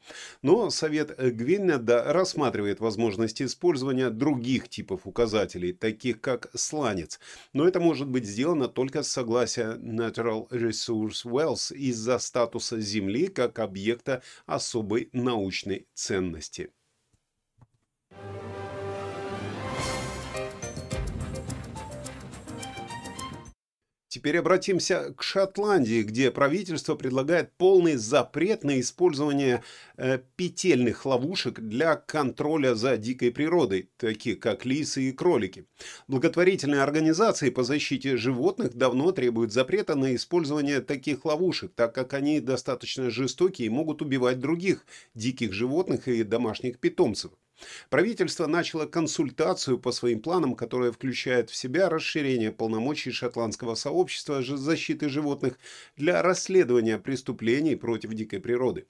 Но 0.41 0.69
совет 0.69 1.17
Гвиннеда 1.17 2.05
рассматривает 2.13 2.79
возможность 2.79 3.41
использования 3.41 4.09
других 4.09 4.69
типов 4.69 5.01
указателей, 5.05 5.73
таких 5.73 6.21
как 6.21 6.49
сланец. 6.55 7.19
Но 7.53 7.67
это 7.67 7.79
может 7.79 8.07
быть 8.07 8.25
сделано 8.25 8.67
только 8.67 9.03
с 9.03 9.09
согласия 9.09 9.75
Natural 9.75 10.47
Resource 10.49 11.25
Wells 11.25 11.75
из-за 11.75 12.19
статуса 12.19 12.79
Земли 12.79 13.27
как 13.27 13.59
объекта 13.59 14.21
особой 14.45 15.09
научной 15.11 15.87
ценности. 15.93 16.69
Теперь 24.09 24.37
обратимся 24.37 25.13
к 25.17 25.21
Шотландии, 25.21 26.01
где 26.01 26.31
правительство 26.31 26.95
предлагает 26.95 27.51
полный 27.57 27.97
запрет 27.97 28.63
на 28.63 28.79
использование 28.79 29.63
э, 29.97 30.19
петельных 30.37 31.05
ловушек 31.05 31.59
для 31.59 31.97
контроля 31.97 32.73
за 32.73 32.95
дикой 32.95 33.31
природой, 33.31 33.89
таких 33.97 34.39
как 34.39 34.63
лисы 34.63 35.09
и 35.09 35.11
кролики. 35.11 35.65
Благотворительные 36.07 36.83
организации 36.83 37.49
по 37.49 37.63
защите 37.63 38.15
животных 38.15 38.75
давно 38.75 39.11
требуют 39.11 39.51
запрета 39.51 39.95
на 39.95 40.15
использование 40.15 40.79
таких 40.79 41.25
ловушек, 41.25 41.73
так 41.75 41.93
как 41.93 42.13
они 42.13 42.39
достаточно 42.39 43.09
жестокие 43.09 43.65
и 43.65 43.69
могут 43.69 44.01
убивать 44.01 44.39
других 44.39 44.85
диких 45.15 45.51
животных 45.51 46.07
и 46.07 46.23
домашних 46.23 46.79
питомцев. 46.79 47.31
Правительство 47.89 48.47
начало 48.47 48.85
консультацию 48.85 49.79
по 49.79 49.91
своим 49.91 50.21
планам, 50.21 50.55
которая 50.55 50.91
включает 50.91 51.49
в 51.49 51.55
себя 51.55 51.89
расширение 51.89 52.51
полномочий 52.51 53.11
шотландского 53.11 53.75
сообщества 53.75 54.43
защиты 54.43 55.09
животных 55.09 55.57
для 55.95 56.21
расследования 56.21 56.97
преступлений 56.97 57.75
против 57.75 58.13
дикой 58.13 58.39
природы. 58.39 58.85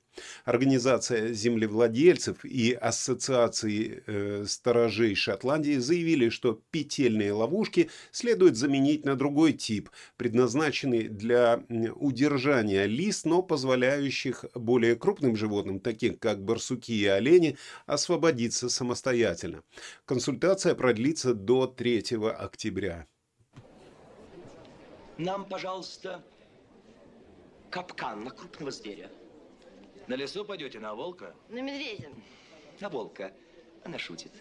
Организация 0.45 1.31
землевладельцев 1.33 2.43
и 2.43 2.73
ассоциации 2.73 4.03
э, 4.05 4.45
сторожей 4.47 5.13
Шотландии 5.13 5.77
заявили, 5.77 6.29
что 6.29 6.59
петельные 6.71 7.33
ловушки 7.33 7.89
следует 8.11 8.55
заменить 8.57 9.05
на 9.05 9.15
другой 9.15 9.53
тип, 9.53 9.89
предназначенный 10.17 11.07
для 11.07 11.63
удержания 11.95 12.85
лис, 12.85 13.25
но 13.25 13.43
позволяющих 13.43 14.45
более 14.55 14.95
крупным 14.95 15.35
животным, 15.35 15.79
таким 15.79 16.17
как 16.17 16.43
барсуки 16.43 16.93
и 16.93 17.05
олени, 17.05 17.57
освободиться 17.85 18.56
самостоятельно. 18.59 19.63
Консультация 20.05 20.75
продлится 20.75 21.33
до 21.33 21.67
3 21.67 22.17
октября. 22.37 23.07
Нам, 25.17 25.45
пожалуйста, 25.45 26.23
капкан 27.71 28.23
на 28.23 28.31
крупного 28.31 28.71
зверя. 28.71 29.09
На 30.07 30.15
лесу 30.15 30.45
пойдете, 30.45 30.79
на 30.79 30.93
волка? 30.93 31.35
На 31.49 31.61
медведя. 31.61 32.09
На 32.79 32.89
волка. 32.89 33.33
Она 33.83 33.97
шутит. 33.97 34.31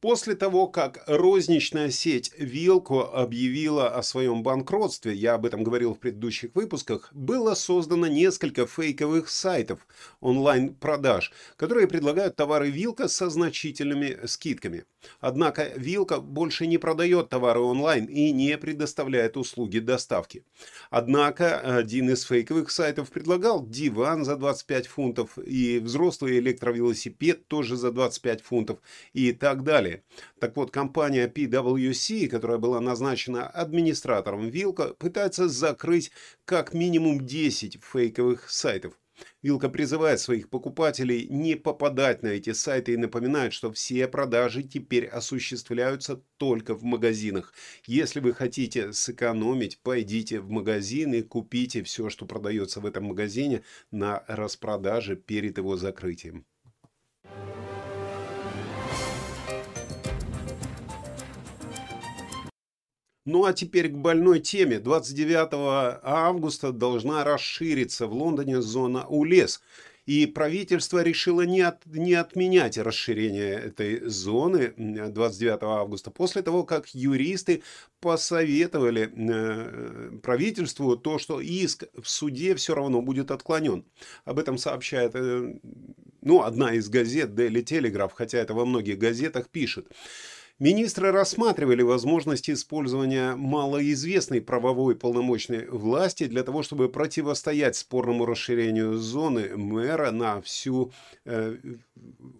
После 0.00 0.34
того, 0.34 0.66
как 0.66 1.04
розничная 1.06 1.90
сеть 1.90 2.32
Вилко 2.38 3.02
объявила 3.02 3.88
о 3.94 4.02
своем 4.02 4.42
банкротстве, 4.42 5.12
я 5.12 5.34
об 5.34 5.44
этом 5.44 5.62
говорил 5.62 5.92
в 5.94 5.98
предыдущих 5.98 6.54
выпусках, 6.54 7.10
было 7.12 7.52
создано 7.52 8.06
несколько 8.06 8.66
фейковых 8.66 9.28
сайтов 9.28 9.86
онлайн-продаж, 10.20 11.32
которые 11.56 11.86
предлагают 11.86 12.34
товары 12.34 12.70
Вилка 12.70 13.08
со 13.08 13.28
значительными 13.28 14.26
скидками. 14.26 14.84
Однако 15.20 15.64
Вилка 15.76 16.20
больше 16.20 16.66
не 16.66 16.78
продает 16.78 17.28
товары 17.28 17.60
онлайн 17.60 18.06
и 18.06 18.32
не 18.32 18.56
предоставляет 18.56 19.36
услуги 19.36 19.80
доставки. 19.80 20.44
Однако 20.90 21.58
один 21.58 22.08
из 22.10 22.22
фейковых 22.24 22.70
сайтов 22.70 23.10
предлагал 23.10 23.66
диван 23.66 24.24
за 24.24 24.36
25 24.36 24.86
фунтов 24.86 25.38
и 25.38 25.78
взрослый 25.78 26.38
электровелосипед 26.38 27.48
тоже 27.48 27.76
за 27.76 27.92
25 27.92 28.42
фунтов 28.42 28.78
и 29.12 29.32
так 29.32 29.62
далее. 29.62 29.89
Так 30.38 30.56
вот, 30.56 30.70
компания 30.70 31.28
PwC, 31.28 32.28
которая 32.28 32.58
была 32.58 32.80
назначена 32.80 33.46
администратором 33.46 34.48
Вилка, 34.48 34.94
пытается 34.94 35.48
закрыть 35.48 36.10
как 36.44 36.74
минимум 36.74 37.26
10 37.26 37.78
фейковых 37.82 38.50
сайтов. 38.50 38.94
Вилка 39.42 39.68
призывает 39.68 40.20
своих 40.20 40.48
покупателей 40.48 41.26
не 41.28 41.54
попадать 41.54 42.22
на 42.22 42.28
эти 42.28 42.52
сайты 42.52 42.92
и 42.92 42.96
напоминает, 42.96 43.52
что 43.52 43.72
все 43.72 44.08
продажи 44.08 44.62
теперь 44.62 45.06
осуществляются 45.06 46.22
только 46.36 46.74
в 46.74 46.82
магазинах. 46.82 47.52
Если 47.86 48.20
вы 48.20 48.32
хотите 48.32 48.92
сэкономить, 48.92 49.80
пойдите 49.82 50.40
в 50.40 50.50
магазин 50.50 51.14
и 51.14 51.22
купите 51.22 51.82
все, 51.82 52.08
что 52.10 52.26
продается 52.26 52.80
в 52.80 52.86
этом 52.86 53.04
магазине 53.04 53.62
на 53.90 54.24
распродаже 54.26 55.16
перед 55.16 55.58
его 55.58 55.76
закрытием. 55.76 56.46
Ну 63.30 63.44
а 63.44 63.52
теперь 63.52 63.88
к 63.90 63.94
больной 63.94 64.40
теме. 64.40 64.80
29 64.80 66.00
августа 66.02 66.72
должна 66.72 67.22
расшириться 67.22 68.08
в 68.08 68.12
Лондоне 68.12 68.60
зона 68.60 69.06
УЛЕС. 69.06 69.62
И 70.04 70.26
правительство 70.26 71.00
решило 71.00 71.42
не, 71.42 71.60
от, 71.60 71.86
не 71.86 72.14
отменять 72.14 72.76
расширение 72.76 73.52
этой 73.52 74.00
зоны 74.08 74.74
29 74.76 75.62
августа, 75.62 76.10
после 76.10 76.42
того, 76.42 76.64
как 76.64 76.88
юристы 76.88 77.62
посоветовали 78.00 79.12
э, 79.14 80.18
правительству 80.20 80.96
то, 80.96 81.18
что 81.18 81.40
иск 81.40 81.84
в 82.02 82.08
суде 82.08 82.56
все 82.56 82.74
равно 82.74 83.00
будет 83.00 83.30
отклонен. 83.30 83.84
Об 84.24 84.40
этом 84.40 84.58
сообщает 84.58 85.12
э, 85.14 85.54
ну, 86.22 86.42
одна 86.42 86.74
из 86.74 86.88
газет 86.88 87.30
Daily 87.30 87.62
Telegraph, 87.62 88.10
хотя 88.12 88.38
это 88.38 88.54
во 88.54 88.64
многих 88.64 88.98
газетах 88.98 89.48
пишет. 89.48 89.86
Министры 90.60 91.10
рассматривали 91.10 91.80
возможность 91.80 92.50
использования 92.50 93.34
малоизвестной 93.34 94.42
правовой 94.42 94.94
полномочной 94.94 95.66
власти 95.66 96.26
для 96.26 96.42
того, 96.42 96.62
чтобы 96.62 96.90
противостоять 96.90 97.76
спорному 97.76 98.26
расширению 98.26 98.98
зоны 98.98 99.56
мэра 99.56 100.10
на 100.10 100.42
всю 100.42 100.92
э, 101.24 101.56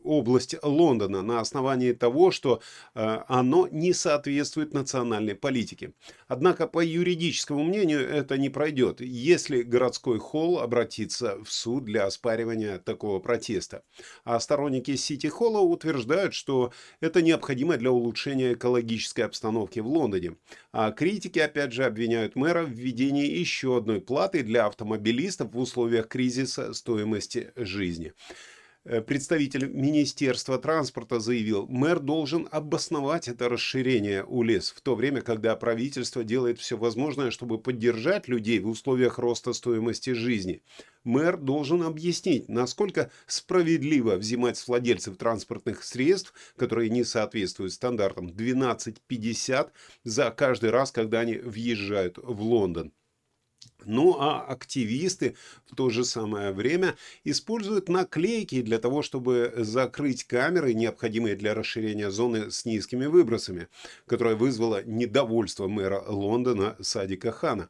область 0.04 0.54
Лондона 0.62 1.22
на 1.22 1.40
основании 1.40 1.92
того, 1.92 2.30
что 2.30 2.60
э, 2.94 3.20
оно 3.26 3.66
не 3.70 3.94
соответствует 3.94 4.74
национальной 4.74 5.34
политике. 5.34 5.94
Однако, 6.28 6.66
по 6.66 6.84
юридическому 6.84 7.64
мнению, 7.64 8.06
это 8.06 8.36
не 8.36 8.50
пройдет, 8.50 9.00
если 9.00 9.62
городской 9.62 10.18
холл 10.18 10.58
обратится 10.58 11.42
в 11.42 11.50
суд 11.50 11.86
для 11.86 12.04
оспаривания 12.04 12.76
такого 12.80 13.18
протеста. 13.18 13.82
А 14.24 14.38
сторонники 14.40 14.94
Сити-холла 14.94 15.60
утверждают, 15.60 16.34
что 16.34 16.70
это 17.00 17.22
необходимо 17.22 17.78
для 17.78 17.90
улучшения 17.90 18.09
улучшения 18.10 18.54
экологической 18.54 19.22
обстановки 19.22 19.78
в 19.78 19.86
Лондоне. 19.86 20.36
А 20.72 20.90
критики 20.90 21.38
опять 21.38 21.72
же 21.72 21.84
обвиняют 21.84 22.34
мэра 22.34 22.64
в 22.64 22.70
введении 22.70 23.26
еще 23.26 23.76
одной 23.76 24.00
платы 24.00 24.42
для 24.42 24.66
автомобилистов 24.66 25.52
в 25.52 25.58
условиях 25.58 26.08
кризиса 26.08 26.74
стоимости 26.74 27.52
жизни. 27.54 28.12
Э, 28.84 29.02
представитель 29.02 29.66
Министерства 29.66 30.58
транспорта 30.58 31.20
заявил, 31.20 31.66
мэр 31.68 32.00
должен 32.00 32.48
обосновать 32.50 33.28
это 33.28 33.50
расширение 33.50 34.24
УЛЕС, 34.24 34.70
в 34.70 34.80
то 34.80 34.94
время, 34.94 35.20
когда 35.20 35.54
правительство 35.54 36.24
делает 36.24 36.58
все 36.58 36.78
возможное, 36.78 37.30
чтобы 37.30 37.58
поддержать 37.58 38.26
людей 38.26 38.58
в 38.58 38.68
условиях 38.68 39.18
роста 39.18 39.52
стоимости 39.52 40.14
жизни. 40.14 40.62
Мэр 41.04 41.36
должен 41.36 41.82
объяснить, 41.82 42.48
насколько 42.48 43.10
справедливо 43.26 44.16
взимать 44.16 44.56
с 44.56 44.66
владельцев 44.66 45.18
транспортных 45.18 45.84
средств, 45.84 46.32
которые 46.56 46.88
не 46.88 47.04
соответствуют 47.04 47.74
стандартам, 47.74 48.28
12,50 48.28 49.72
за 50.04 50.30
каждый 50.30 50.70
раз, 50.70 50.90
когда 50.90 51.20
они 51.20 51.34
въезжают 51.34 52.16
в 52.16 52.40
Лондон. 52.40 52.92
Ну 53.84 54.16
а 54.18 54.40
активисты 54.42 55.36
в 55.66 55.74
то 55.74 55.90
же 55.90 56.04
самое 56.04 56.52
время 56.52 56.96
используют 57.24 57.88
наклейки 57.88 58.62
для 58.62 58.78
того, 58.78 59.02
чтобы 59.02 59.52
закрыть 59.56 60.24
камеры, 60.24 60.74
необходимые 60.74 61.36
для 61.36 61.54
расширения 61.54 62.10
зоны 62.10 62.50
с 62.50 62.64
низкими 62.64 63.06
выбросами, 63.06 63.68
которая 64.06 64.36
вызвала 64.36 64.82
недовольство 64.84 65.68
мэра 65.68 66.02
Лондона 66.06 66.76
Садика 66.80 67.32
Хана. 67.32 67.68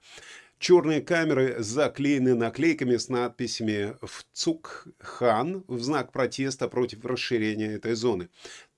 Черные 0.60 1.00
камеры 1.00 1.56
заклеены 1.62 2.34
наклейками 2.34 2.98
с 2.98 3.08
надписями 3.08 3.96
«Вцук 4.02 4.88
Хан» 4.98 5.64
в 5.68 5.80
знак 5.80 6.12
протеста 6.12 6.68
против 6.68 7.02
расширения 7.06 7.72
этой 7.72 7.94
зоны. 7.94 8.28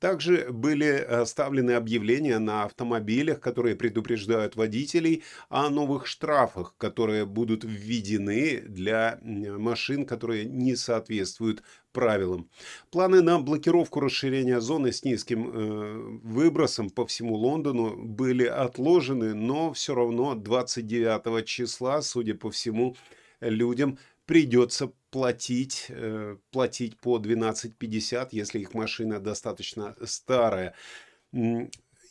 Также 0.03 0.49
были 0.51 0.97
оставлены 0.97 1.71
объявления 1.71 2.41
на 2.41 2.65
автомобилях, 2.65 3.38
которые 3.38 3.77
предупреждают 3.77 4.57
водителей 4.57 5.23
о 5.49 5.71
новых 5.71 6.09
штрафах, 6.09 6.75
которые 6.77 7.25
будут 7.25 7.62
введены 7.62 8.62
для 8.62 9.21
машин, 9.23 10.05
которые 10.05 10.45
не 10.45 10.75
соответствуют 10.75 11.62
правилам. 11.93 12.51
Планы 12.91 13.23
на 13.23 13.38
блокировку 13.38 14.01
расширения 14.01 14.61
зоны 14.61 14.91
с 14.91 15.05
низким 15.05 15.49
э, 15.49 16.19
выбросом 16.25 16.91
по 16.91 17.07
всему 17.07 17.37
Лондону 17.37 17.95
были 17.97 18.47
отложены, 18.47 19.35
но 19.35 19.73
все 19.73 19.95
равно 19.95 20.35
29 20.35 21.47
числа, 21.47 22.03
судя 22.03 22.35
по 22.35 22.51
всему, 22.51 22.97
людям 23.41 23.99
придется 24.27 24.91
платить, 25.12 25.87
э, 25.90 26.38
платить 26.51 26.98
по 26.98 27.18
12.50, 27.18 28.31
если 28.33 28.59
их 28.61 28.75
машина 28.75 29.20
достаточно 29.20 29.94
старая. 30.05 30.75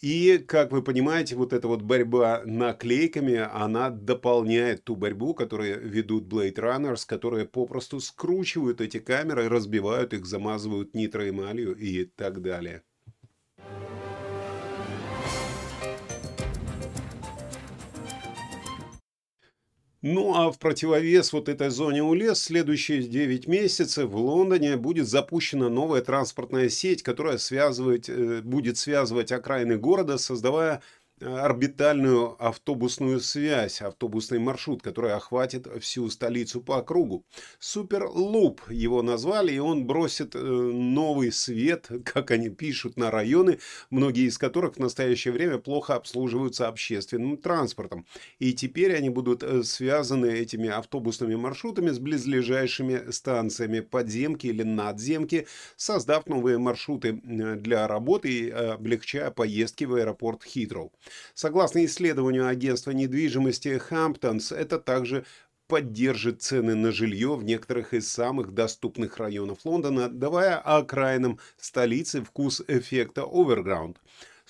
И, 0.01 0.37
как 0.47 0.71
вы 0.71 0.81
понимаете, 0.83 1.35
вот 1.35 1.53
эта 1.53 1.67
вот 1.67 1.81
борьба 1.81 2.43
наклейками, 2.45 3.35
она 3.37 3.89
дополняет 3.89 4.83
ту 4.83 4.95
борьбу, 4.95 5.33
которую 5.33 5.87
ведут 5.87 6.31
Blade 6.31 6.55
Runners, 6.55 7.05
которые 7.05 7.45
попросту 7.45 7.99
скручивают 7.99 8.81
эти 8.81 8.99
камеры, 8.99 9.49
разбивают 9.49 10.13
их, 10.13 10.25
замазывают 10.25 10.95
нитроэмалью 10.95 11.75
и 11.75 12.05
так 12.05 12.41
далее. 12.41 12.83
Ну 20.03 20.33
а 20.35 20.51
в 20.51 20.57
противовес 20.57 21.31
вот 21.31 21.47
этой 21.47 21.69
зоне 21.69 22.01
УЛЕС 22.03 22.43
следующие 22.45 23.03
9 23.03 23.47
месяцев 23.47 24.09
в 24.09 24.15
Лондоне 24.17 24.75
будет 24.75 25.07
запущена 25.07 25.69
новая 25.69 26.01
транспортная 26.01 26.69
сеть, 26.69 27.03
которая 27.03 27.37
связывает, 27.37 28.09
э, 28.09 28.41
будет 28.41 28.77
связывать 28.77 29.31
окраины 29.31 29.77
города, 29.77 30.17
создавая 30.17 30.81
орбитальную 31.21 32.35
автобусную 32.43 33.19
связь, 33.19 33.81
автобусный 33.81 34.39
маршрут, 34.39 34.81
который 34.81 35.13
охватит 35.13 35.67
всю 35.81 36.09
столицу 36.09 36.61
по 36.61 36.81
кругу. 36.81 37.25
Суперлуп 37.59 38.61
его 38.69 39.01
назвали, 39.01 39.53
и 39.53 39.59
он 39.59 39.85
бросит 39.85 40.35
э, 40.35 40.39
новый 40.39 41.31
свет, 41.31 41.89
как 42.05 42.31
они 42.31 42.49
пишут, 42.49 42.97
на 42.97 43.11
районы, 43.11 43.59
многие 43.89 44.27
из 44.27 44.37
которых 44.37 44.75
в 44.75 44.79
настоящее 44.79 45.33
время 45.33 45.57
плохо 45.57 45.95
обслуживаются 45.95 46.67
общественным 46.67 47.37
транспортом. 47.37 48.05
И 48.39 48.53
теперь 48.53 48.95
они 48.95 49.09
будут 49.09 49.43
э, 49.43 49.63
связаны 49.63 50.27
этими 50.27 50.69
автобусными 50.69 51.35
маршрутами 51.35 51.89
с 51.91 51.99
близлежащими 51.99 53.11
станциями 53.11 53.79
подземки 53.79 54.47
или 54.47 54.63
надземки, 54.63 55.47
создав 55.75 56.27
новые 56.27 56.57
маршруты 56.57 57.13
для 57.23 57.87
работы 57.87 58.29
и 58.29 58.49
облегчая 58.49 59.31
поездки 59.31 59.83
в 59.83 59.95
аэропорт 59.95 60.43
Хитроу. 60.43 60.91
Согласно 61.33 61.85
исследованию 61.85 62.47
агентства 62.47 62.91
недвижимости 62.91 63.77
Хамптонс, 63.77 64.51
это 64.51 64.79
также 64.79 65.25
поддержит 65.71 66.41
цены 66.41 66.75
на 66.75 66.91
жилье 66.91 67.35
в 67.35 67.45
некоторых 67.45 67.93
из 67.93 68.11
самых 68.11 68.53
доступных 68.53 69.17
районов 69.17 69.59
Лондона, 69.63 70.09
давая 70.09 70.57
окраинам 70.57 71.39
столицы 71.57 72.21
вкус 72.21 72.61
эффекта 72.67 73.21
Overground. 73.21 73.95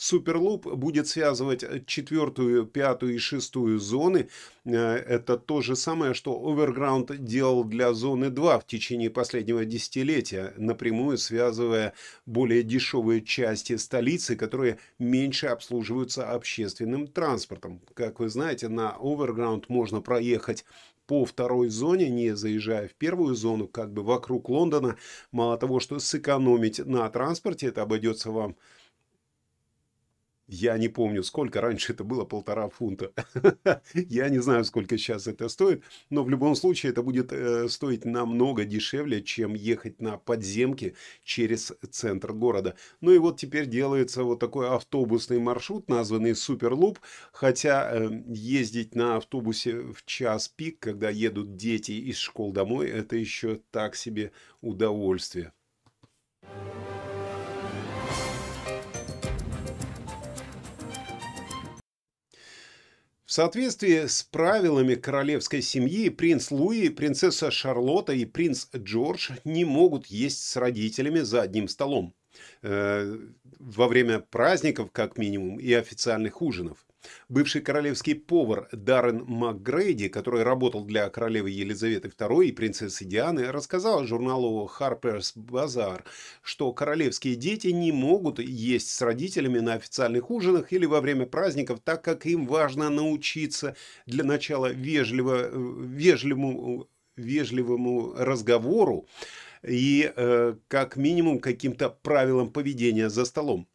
Суперлуп 0.02 0.66
будет 0.66 1.08
связывать 1.08 1.64
четвертую, 1.86 2.66
пятую 2.66 3.14
и 3.14 3.18
шестую 3.20 3.78
зоны. 3.78 4.30
Э, 4.66 4.96
это 4.96 5.38
то 5.38 5.62
же 5.62 5.76
самое, 5.76 6.16
что 6.16 6.42
Overground 6.44 7.18
делал 7.18 7.64
для 7.64 7.94
зоны 7.94 8.32
2 8.32 8.60
в 8.62 8.66
течение 8.66 9.12
последнего 9.12 9.64
десятилетия, 9.64 10.56
напрямую 10.58 11.20
связывая 11.20 11.94
более 12.26 12.64
дешевые 12.64 13.22
части 13.22 13.78
столицы, 13.78 14.36
которые 14.36 14.80
меньше 14.98 15.46
обслуживаются 15.46 16.32
общественным 16.32 17.06
транспортом. 17.06 17.80
Как 17.94 18.20
вы 18.20 18.30
знаете, 18.30 18.70
на 18.70 18.98
Overground 19.00 19.66
можно 19.68 20.02
проехать 20.02 20.66
по 21.06 21.26
второй 21.26 21.70
зоне, 21.70 22.10
не 22.10 22.36
заезжая 22.36 22.88
в 22.88 22.96
первую 22.96 23.36
зону, 23.36 23.68
как 23.68 23.94
бы 23.94 24.02
вокруг 24.02 24.50
Лондона. 24.50 24.98
Мало 25.32 25.60
того, 25.60 25.80
что 25.80 26.00
сэкономить 26.00 26.80
на 26.80 27.08
транспорте, 27.12 27.68
это 27.68 27.84
обойдется 27.84 28.32
вам 28.32 28.56
я 30.52 30.78
не 30.78 30.90
помню, 30.90 31.24
сколько 31.24 31.62
раньше 31.62 31.94
это 31.94 32.04
было, 32.04 32.26
полтора 32.26 32.68
фунта. 32.68 33.14
Я 33.94 34.28
не 34.28 34.40
знаю, 34.40 34.66
сколько 34.66 34.98
сейчас 34.98 35.26
это 35.26 35.48
стоит, 35.48 35.82
но 36.10 36.26
в 36.26 36.30
любом 36.30 36.56
случае 36.56 36.92
это 36.92 37.02
будет 37.02 37.32
э, 37.32 37.70
стоить 37.70 38.04
намного 38.04 38.66
дешевле, 38.66 39.22
чем 39.24 39.54
ехать 39.54 40.02
на 40.02 40.18
подземке 40.18 40.96
через 41.24 41.72
центр 41.90 42.34
города. 42.34 42.76
Ну 43.00 43.14
и 43.14 43.18
вот 43.18 43.40
теперь 43.40 43.66
делается 43.66 44.24
вот 44.24 44.40
такой 44.40 44.68
автобусный 44.68 45.40
маршрут, 45.40 45.88
названный 45.88 46.36
Суперлуп, 46.36 47.00
хотя 47.32 47.90
э, 47.90 48.10
ездить 48.28 48.94
на 48.94 49.16
автобусе 49.16 49.80
в 49.80 50.04
час 50.06 50.50
пик, 50.50 50.80
когда 50.80 51.10
едут 51.10 51.56
дети 51.56 51.94
из 51.94 52.18
школ 52.18 52.52
домой, 52.52 52.90
это 52.90 53.16
еще 53.16 53.62
так 53.72 53.96
себе 53.96 54.34
удовольствие. 54.60 55.54
В 63.32 63.34
соответствии 63.34 64.08
с 64.08 64.24
правилами 64.24 64.96
королевской 64.96 65.62
семьи, 65.62 66.10
принц 66.10 66.52
Луи, 66.52 66.90
принцесса 66.90 67.50
Шарлотта 67.50 68.12
и 68.12 68.26
принц 68.26 68.68
Джордж 68.76 69.32
не 69.46 69.64
могут 69.64 70.08
есть 70.08 70.44
с 70.44 70.58
родителями 70.58 71.20
за 71.20 71.44
одним 71.44 71.70
столом 71.70 72.14
э, 72.62 73.20
во 73.58 73.88
время 73.88 74.20
праздников, 74.20 74.92
как 74.92 75.18
минимум, 75.18 75.62
и 75.62 75.72
официальных 75.72 76.42
ужинов. 76.42 76.86
Бывший 77.30 77.62
королевский 77.62 78.16
повар 78.16 78.68
Даррен 78.72 79.24
МакГрейди, 79.26 80.08
который 80.08 80.44
работал 80.44 80.84
для 80.86 81.10
королевы 81.10 81.50
Елизаветы 81.50 82.10
II 82.10 82.46
и 82.46 82.52
принцессы 82.52 83.06
Дианы, 83.06 83.52
рассказал 83.52 84.06
журналу 84.06 84.70
Harper's 84.80 85.34
Bazaar, 85.36 86.04
что 86.42 86.72
королевские 86.74 87.36
дети 87.36 87.68
не 87.68 87.92
могут 87.92 88.40
есть 88.40 88.90
с 88.90 89.02
родителями 89.02 89.60
на 89.60 89.74
официальных 89.74 90.30
ужинах 90.30 90.72
или 90.74 90.86
во 90.86 91.02
время 91.02 91.26
праздников, 91.26 91.80
так 91.84 92.04
как 92.04 92.26
им 92.26 92.46
важно 92.46 92.90
научиться 92.90 93.76
для 94.06 94.24
начала 94.24 94.72
вежливо, 94.72 95.50
вежливому, 95.52 96.88
вежливому 97.16 98.14
разговору 98.18 99.08
и 99.64 100.12
э, 100.16 100.56
как 100.68 100.96
минимум 100.98 101.40
каким-то 101.40 101.90
правилам 101.90 102.52
поведения 102.52 103.10
за 103.10 103.26
столом. 103.26 103.68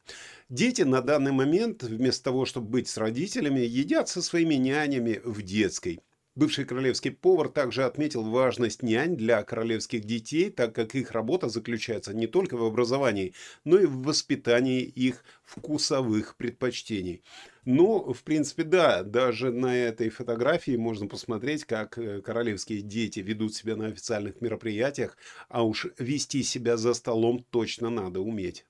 Дети 0.49 0.83
на 0.83 1.01
данный 1.01 1.33
момент, 1.33 1.83
вместо 1.83 2.25
того, 2.25 2.45
чтобы 2.45 2.69
быть 2.69 2.89
с 2.89 2.97
родителями, 2.99 3.61
едят 3.61 4.09
со 4.09 4.23
своими 4.23 4.55
нянями 4.55 5.21
в 5.25 5.43
детской. 5.43 6.01
Бывший 6.37 6.65
королевский 6.65 7.11
повар 7.11 7.49
также 7.49 7.83
отметил 7.85 8.23
важность 8.23 8.83
нянь 8.83 9.17
для 9.17 9.43
королевских 9.43 10.05
детей, 10.05 10.51
так 10.51 10.73
как 10.75 10.95
их 10.95 11.11
работа 11.11 11.49
заключается 11.49 12.15
не 12.15 12.29
только 12.29 12.57
в 12.57 12.63
образовании, 12.63 13.35
но 13.65 13.79
и 13.79 13.87
в 13.87 14.03
воспитании 14.03 14.83
их 14.83 15.25
вкусовых 15.45 16.37
предпочтений. 16.37 17.25
Но, 17.65 18.13
в 18.13 18.23
принципе, 18.23 18.63
да, 18.63 19.03
даже 19.03 19.51
на 19.51 19.75
этой 19.77 20.11
фотографии 20.11 20.77
можно 20.77 21.09
посмотреть, 21.09 21.65
как 21.65 21.99
э, 21.99 22.21
королевские 22.21 22.83
дети 22.83 23.19
ведут 23.19 23.55
себя 23.55 23.75
на 23.75 23.87
официальных 23.87 24.41
мероприятиях, 24.41 25.17
а 25.49 25.65
уж 25.65 25.89
вести 25.99 26.43
себя 26.45 26.77
за 26.77 26.95
столом 26.95 27.45
точно 27.51 27.91
надо 27.91 28.21
уметь. 28.21 28.66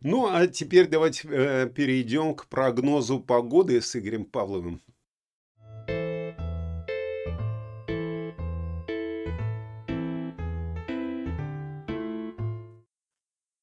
Ну, 0.00 0.28
а 0.28 0.46
теперь 0.46 0.88
давайте 0.88 1.28
э, 1.28 1.66
перейдем 1.68 2.34
к 2.34 2.46
прогнозу 2.46 3.18
погоды 3.18 3.80
с 3.80 3.96
Игорем 3.96 4.24
Павловым. 4.24 4.80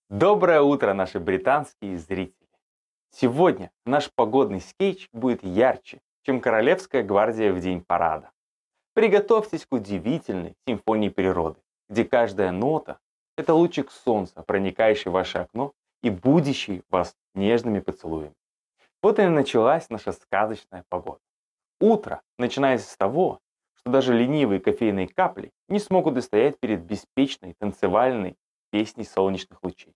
Доброе 0.10 0.62
утро, 0.62 0.94
наши 0.94 1.20
британские 1.20 1.98
зрители! 1.98 2.43
Сегодня 3.16 3.70
наш 3.86 4.12
погодный 4.12 4.60
скетч 4.60 5.08
будет 5.14 5.44
ярче, 5.44 6.02
чем 6.24 6.42
Королевская 6.42 7.04
гвардия 7.04 7.54
в 7.54 7.60
день 7.60 7.82
парада. 7.82 8.32
Приготовьтесь 8.96 9.68
к 9.68 9.72
удивительной 9.72 10.56
симфонии 10.68 11.10
природы, 11.10 11.60
где 11.90 12.06
каждая 12.06 12.52
нота– 12.52 12.98
это 13.38 13.54
лучик 13.54 13.92
солнца, 13.92 14.42
проникающий 14.42 15.12
в 15.12 15.14
ваше 15.14 15.38
окно 15.38 15.74
и 16.02 16.10
будущий 16.10 16.82
вас 16.90 17.16
нежными 17.36 17.82
поцелуями. 17.82 18.34
Вот 19.04 19.20
и 19.20 19.28
началась 19.28 19.92
наша 19.92 20.12
сказочная 20.12 20.84
погода. 20.90 21.22
Утро 21.80 22.24
начинается 22.40 22.90
с 22.90 22.98
того, 22.98 23.42
что 23.76 23.92
даже 23.92 24.18
ленивые 24.18 24.60
кофейные 24.60 25.08
капли 25.08 25.52
не 25.70 25.78
смогут 25.78 26.18
устоять 26.18 26.60
перед 26.60 26.82
беспечной 26.82 27.54
танцевальной 27.60 28.38
песней 28.72 29.06
солнечных 29.06 29.62
лучей. 29.62 29.93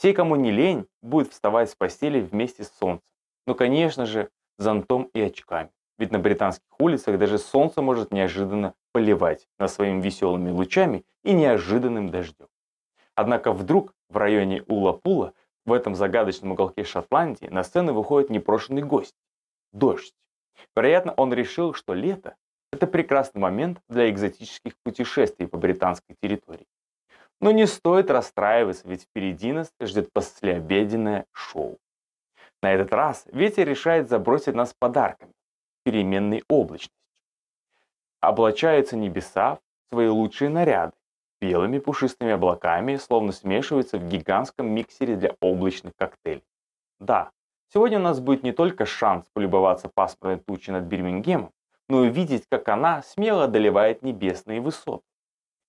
Все, 0.00 0.14
кому 0.14 0.34
не 0.34 0.50
лень, 0.50 0.86
будут 1.02 1.30
вставать 1.30 1.68
с 1.68 1.74
постели 1.74 2.22
вместе 2.22 2.64
с 2.64 2.70
солнцем. 2.70 3.04
Ну, 3.46 3.54
конечно 3.54 4.06
же, 4.06 4.30
зонтом 4.56 5.10
и 5.12 5.20
очками. 5.20 5.68
Ведь 5.98 6.10
на 6.10 6.18
британских 6.18 6.80
улицах 6.80 7.18
даже 7.18 7.36
солнце 7.36 7.82
может 7.82 8.10
неожиданно 8.10 8.72
поливать 8.92 9.46
нас 9.58 9.74
своими 9.74 10.00
веселыми 10.00 10.48
лучами 10.52 11.04
и 11.22 11.34
неожиданным 11.34 12.08
дождем. 12.08 12.46
Однако 13.14 13.52
вдруг 13.52 13.92
в 14.08 14.16
районе 14.16 14.62
Ула-Пула, 14.68 15.34
в 15.66 15.72
этом 15.74 15.94
загадочном 15.94 16.52
уголке 16.52 16.82
Шотландии, 16.82 17.48
на 17.48 17.62
сцену 17.62 17.92
выходит 17.92 18.30
непрошенный 18.30 18.82
гость– 18.82 19.16
дождь. 19.74 20.14
Вероятно, 20.74 21.12
он 21.12 21.34
решил, 21.34 21.74
что 21.74 21.92
лето– 21.92 22.36
это 22.72 22.86
прекрасный 22.86 23.40
момент 23.40 23.82
для 23.90 24.08
экзотических 24.08 24.72
путешествий 24.82 25.46
по 25.46 25.58
британской 25.58 26.16
территории. 26.22 26.66
Но 27.40 27.52
не 27.52 27.66
стоит 27.66 28.10
расстраиваться, 28.10 28.86
ведь 28.86 29.04
впереди 29.04 29.52
нас 29.52 29.72
ждет 29.80 30.12
послеобеденное 30.12 31.26
шоу. 31.32 31.78
На 32.62 32.72
этот 32.72 32.92
раз 32.92 33.24
ветер 33.32 33.66
решает 33.66 34.10
забросить 34.10 34.54
нас 34.54 34.74
подарками, 34.78 35.32
переменной 35.82 36.44
облачностью. 36.48 36.94
Облачаются 38.20 38.96
небеса 38.96 39.56
в 39.56 39.94
свои 39.94 40.08
лучшие 40.08 40.50
наряды, 40.50 40.92
белыми 41.40 41.78
пушистыми 41.78 42.32
облаками, 42.32 42.96
словно 42.96 43.32
смешиваются 43.32 43.96
в 43.96 44.06
гигантском 44.06 44.68
миксере 44.70 45.16
для 45.16 45.34
облачных 45.40 45.94
коктейлей. 45.96 46.44
Да, 46.98 47.30
сегодня 47.72 47.98
у 47.98 48.02
нас 48.02 48.20
будет 48.20 48.42
не 48.42 48.52
только 48.52 48.84
шанс 48.84 49.26
полюбоваться 49.32 49.88
пасмурной 49.88 50.38
тучей 50.38 50.72
над 50.72 50.84
Бирмингемом, 50.84 51.52
но 51.88 52.04
и 52.04 52.08
увидеть, 52.08 52.44
как 52.50 52.68
она 52.68 53.02
смело 53.02 53.44
одолевает 53.44 54.02
небесные 54.02 54.60
высоты. 54.60 55.02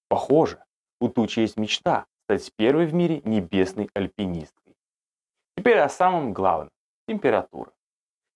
Похоже, 0.09 0.61
у 1.01 1.09
тучи 1.09 1.39
есть 1.39 1.57
мечта 1.57 2.05
стать 2.25 2.53
первой 2.55 2.85
в 2.85 2.93
мире 2.93 3.21
небесной 3.25 3.89
альпинисткой. 3.93 4.75
Теперь 5.57 5.79
о 5.79 5.89
самом 5.89 6.31
главном– 6.31 6.69
температура. 7.07 7.73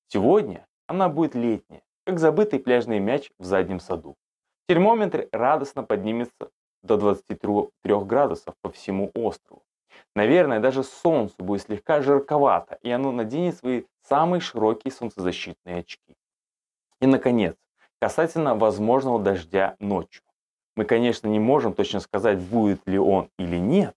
Сегодня 0.07 0.67
она 0.87 1.07
будет 1.07 1.35
летняя, 1.35 1.83
как 2.05 2.19
забытый 2.19 2.59
пляжный 2.59 2.99
мяч 2.99 3.31
в 3.37 3.45
заднем 3.45 3.79
саду. 3.79 4.15
Термометр 4.67 5.29
радостно 5.31 5.83
поднимется 5.83 6.49
до 6.81 6.97
23 6.97 7.69
градусов 8.03 8.55
по 8.61 8.71
всему 8.71 9.11
острову. 9.13 9.63
Наверное, 10.15 10.59
даже 10.59 10.83
солнцу 10.83 11.35
будет 11.37 11.61
слегка 11.61 12.01
жарковато, 12.01 12.79
и 12.81 12.89
оно 12.89 13.11
наденет 13.11 13.57
свои 13.57 13.83
самые 14.01 14.41
широкие 14.41 14.91
солнцезащитные 14.91 15.79
очки. 15.79 16.17
И, 16.99 17.05
наконец, 17.05 17.55
касательно 17.99 18.55
возможного 18.55 19.21
дождя 19.21 19.75
ночью. 19.79 20.24
Мы, 20.75 20.85
конечно, 20.85 21.27
не 21.27 21.39
можем 21.39 21.73
точно 21.73 21.99
сказать, 21.99 22.39
будет 22.39 22.85
ли 22.85 22.99
он 22.99 23.29
или 23.39 23.57
нет, 23.57 23.95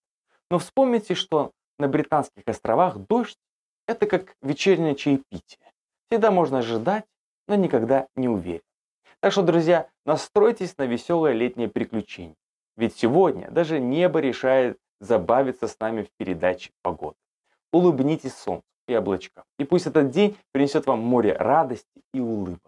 но 0.50 0.58
вспомните, 0.58 1.14
что 1.14 1.52
на 1.78 1.88
Британских 1.88 2.42
островах 2.46 2.98
дождь– 2.98 3.38
это 3.86 4.06
как 4.06 4.36
вечернее 4.42 4.94
чаепитие. 4.94 5.72
Всегда 6.08 6.30
можно 6.30 6.58
ожидать, 6.58 7.04
но 7.46 7.54
никогда 7.54 8.06
не 8.16 8.28
уверен. 8.28 8.62
Так 9.20 9.32
что, 9.32 9.42
друзья, 9.42 9.88
настройтесь 10.06 10.76
на 10.78 10.86
веселое 10.86 11.32
летнее 11.32 11.68
приключение. 11.68 12.36
Ведь 12.76 12.96
сегодня 12.96 13.50
даже 13.50 13.80
небо 13.80 14.20
решает 14.20 14.78
забавиться 15.00 15.66
с 15.66 15.78
нами 15.80 16.04
в 16.04 16.10
передаче 16.16 16.70
погоды. 16.82 17.16
Улыбнитесь 17.72 18.34
солнцу 18.34 18.64
и 18.86 18.94
облачкам. 18.94 19.44
И 19.58 19.64
пусть 19.64 19.86
этот 19.86 20.10
день 20.10 20.36
принесет 20.52 20.86
вам 20.86 21.00
море 21.00 21.32
радости 21.32 22.02
и 22.14 22.20
улыбок. 22.20 22.67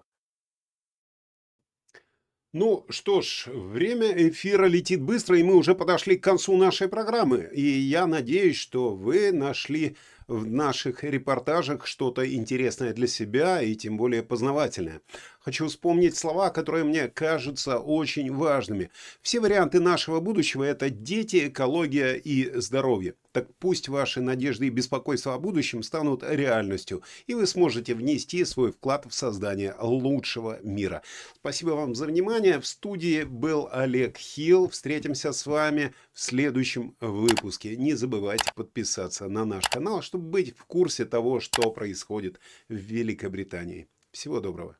Ну 2.52 2.84
что 2.88 3.22
ж, 3.22 3.44
время 3.46 4.10
эфира 4.28 4.66
летит 4.66 5.00
быстро, 5.00 5.38
и 5.38 5.42
мы 5.44 5.54
уже 5.54 5.76
подошли 5.76 6.16
к 6.16 6.24
концу 6.24 6.56
нашей 6.56 6.88
программы. 6.88 7.48
И 7.54 7.62
я 7.62 8.08
надеюсь, 8.08 8.56
что 8.56 8.90
вы 8.96 9.30
нашли 9.30 9.96
в 10.26 10.50
наших 10.50 11.04
репортажах 11.04 11.86
что-то 11.86 12.28
интересное 12.28 12.92
для 12.92 13.06
себя 13.06 13.62
и 13.62 13.76
тем 13.76 13.96
более 13.96 14.24
познавательное. 14.24 15.00
Хочу 15.40 15.68
вспомнить 15.68 16.18
слова, 16.18 16.50
которые 16.50 16.84
мне 16.84 17.08
кажутся 17.08 17.78
очень 17.78 18.30
важными. 18.30 18.90
Все 19.22 19.40
варианты 19.40 19.80
нашего 19.80 20.20
будущего– 20.20 20.64
это 20.64 20.90
дети, 20.90 21.48
экология 21.48 22.12
и 22.12 22.60
здоровье. 22.60 23.14
Так 23.32 23.48
пусть 23.58 23.88
ваши 23.88 24.20
надежды 24.20 24.66
и 24.66 24.70
беспокойства 24.70 25.32
о 25.32 25.38
будущем 25.38 25.82
станут 25.82 26.22
реальностью, 26.22 27.02
и 27.26 27.32
вы 27.32 27.46
сможете 27.46 27.94
внести 27.94 28.44
свой 28.44 28.72
вклад 28.72 29.06
в 29.08 29.14
создание 29.14 29.74
лучшего 29.80 30.58
мира. 30.62 31.00
Спасибо 31.36 31.70
вам 31.70 31.94
за 31.94 32.04
внимание. 32.04 32.60
В 32.60 32.66
студии 32.66 33.22
был 33.22 33.66
Олег 33.72 34.18
Хилл. 34.18 34.68
Встретимся 34.68 35.32
с 35.32 35.46
вами 35.46 35.94
в 36.12 36.20
следующем 36.20 36.96
выпуске. 37.00 37.76
Не 37.76 37.94
забывайте 37.94 38.52
подписаться 38.54 39.26
на 39.28 39.46
наш 39.46 39.66
канал, 39.70 40.02
чтобы 40.02 40.28
быть 40.28 40.54
в 40.54 40.66
курсе 40.66 41.06
того, 41.06 41.40
что 41.40 41.70
происходит 41.70 42.38
в 42.68 42.74
Великобритании. 42.74 43.88
Всего 44.12 44.40
доброго. 44.40 44.79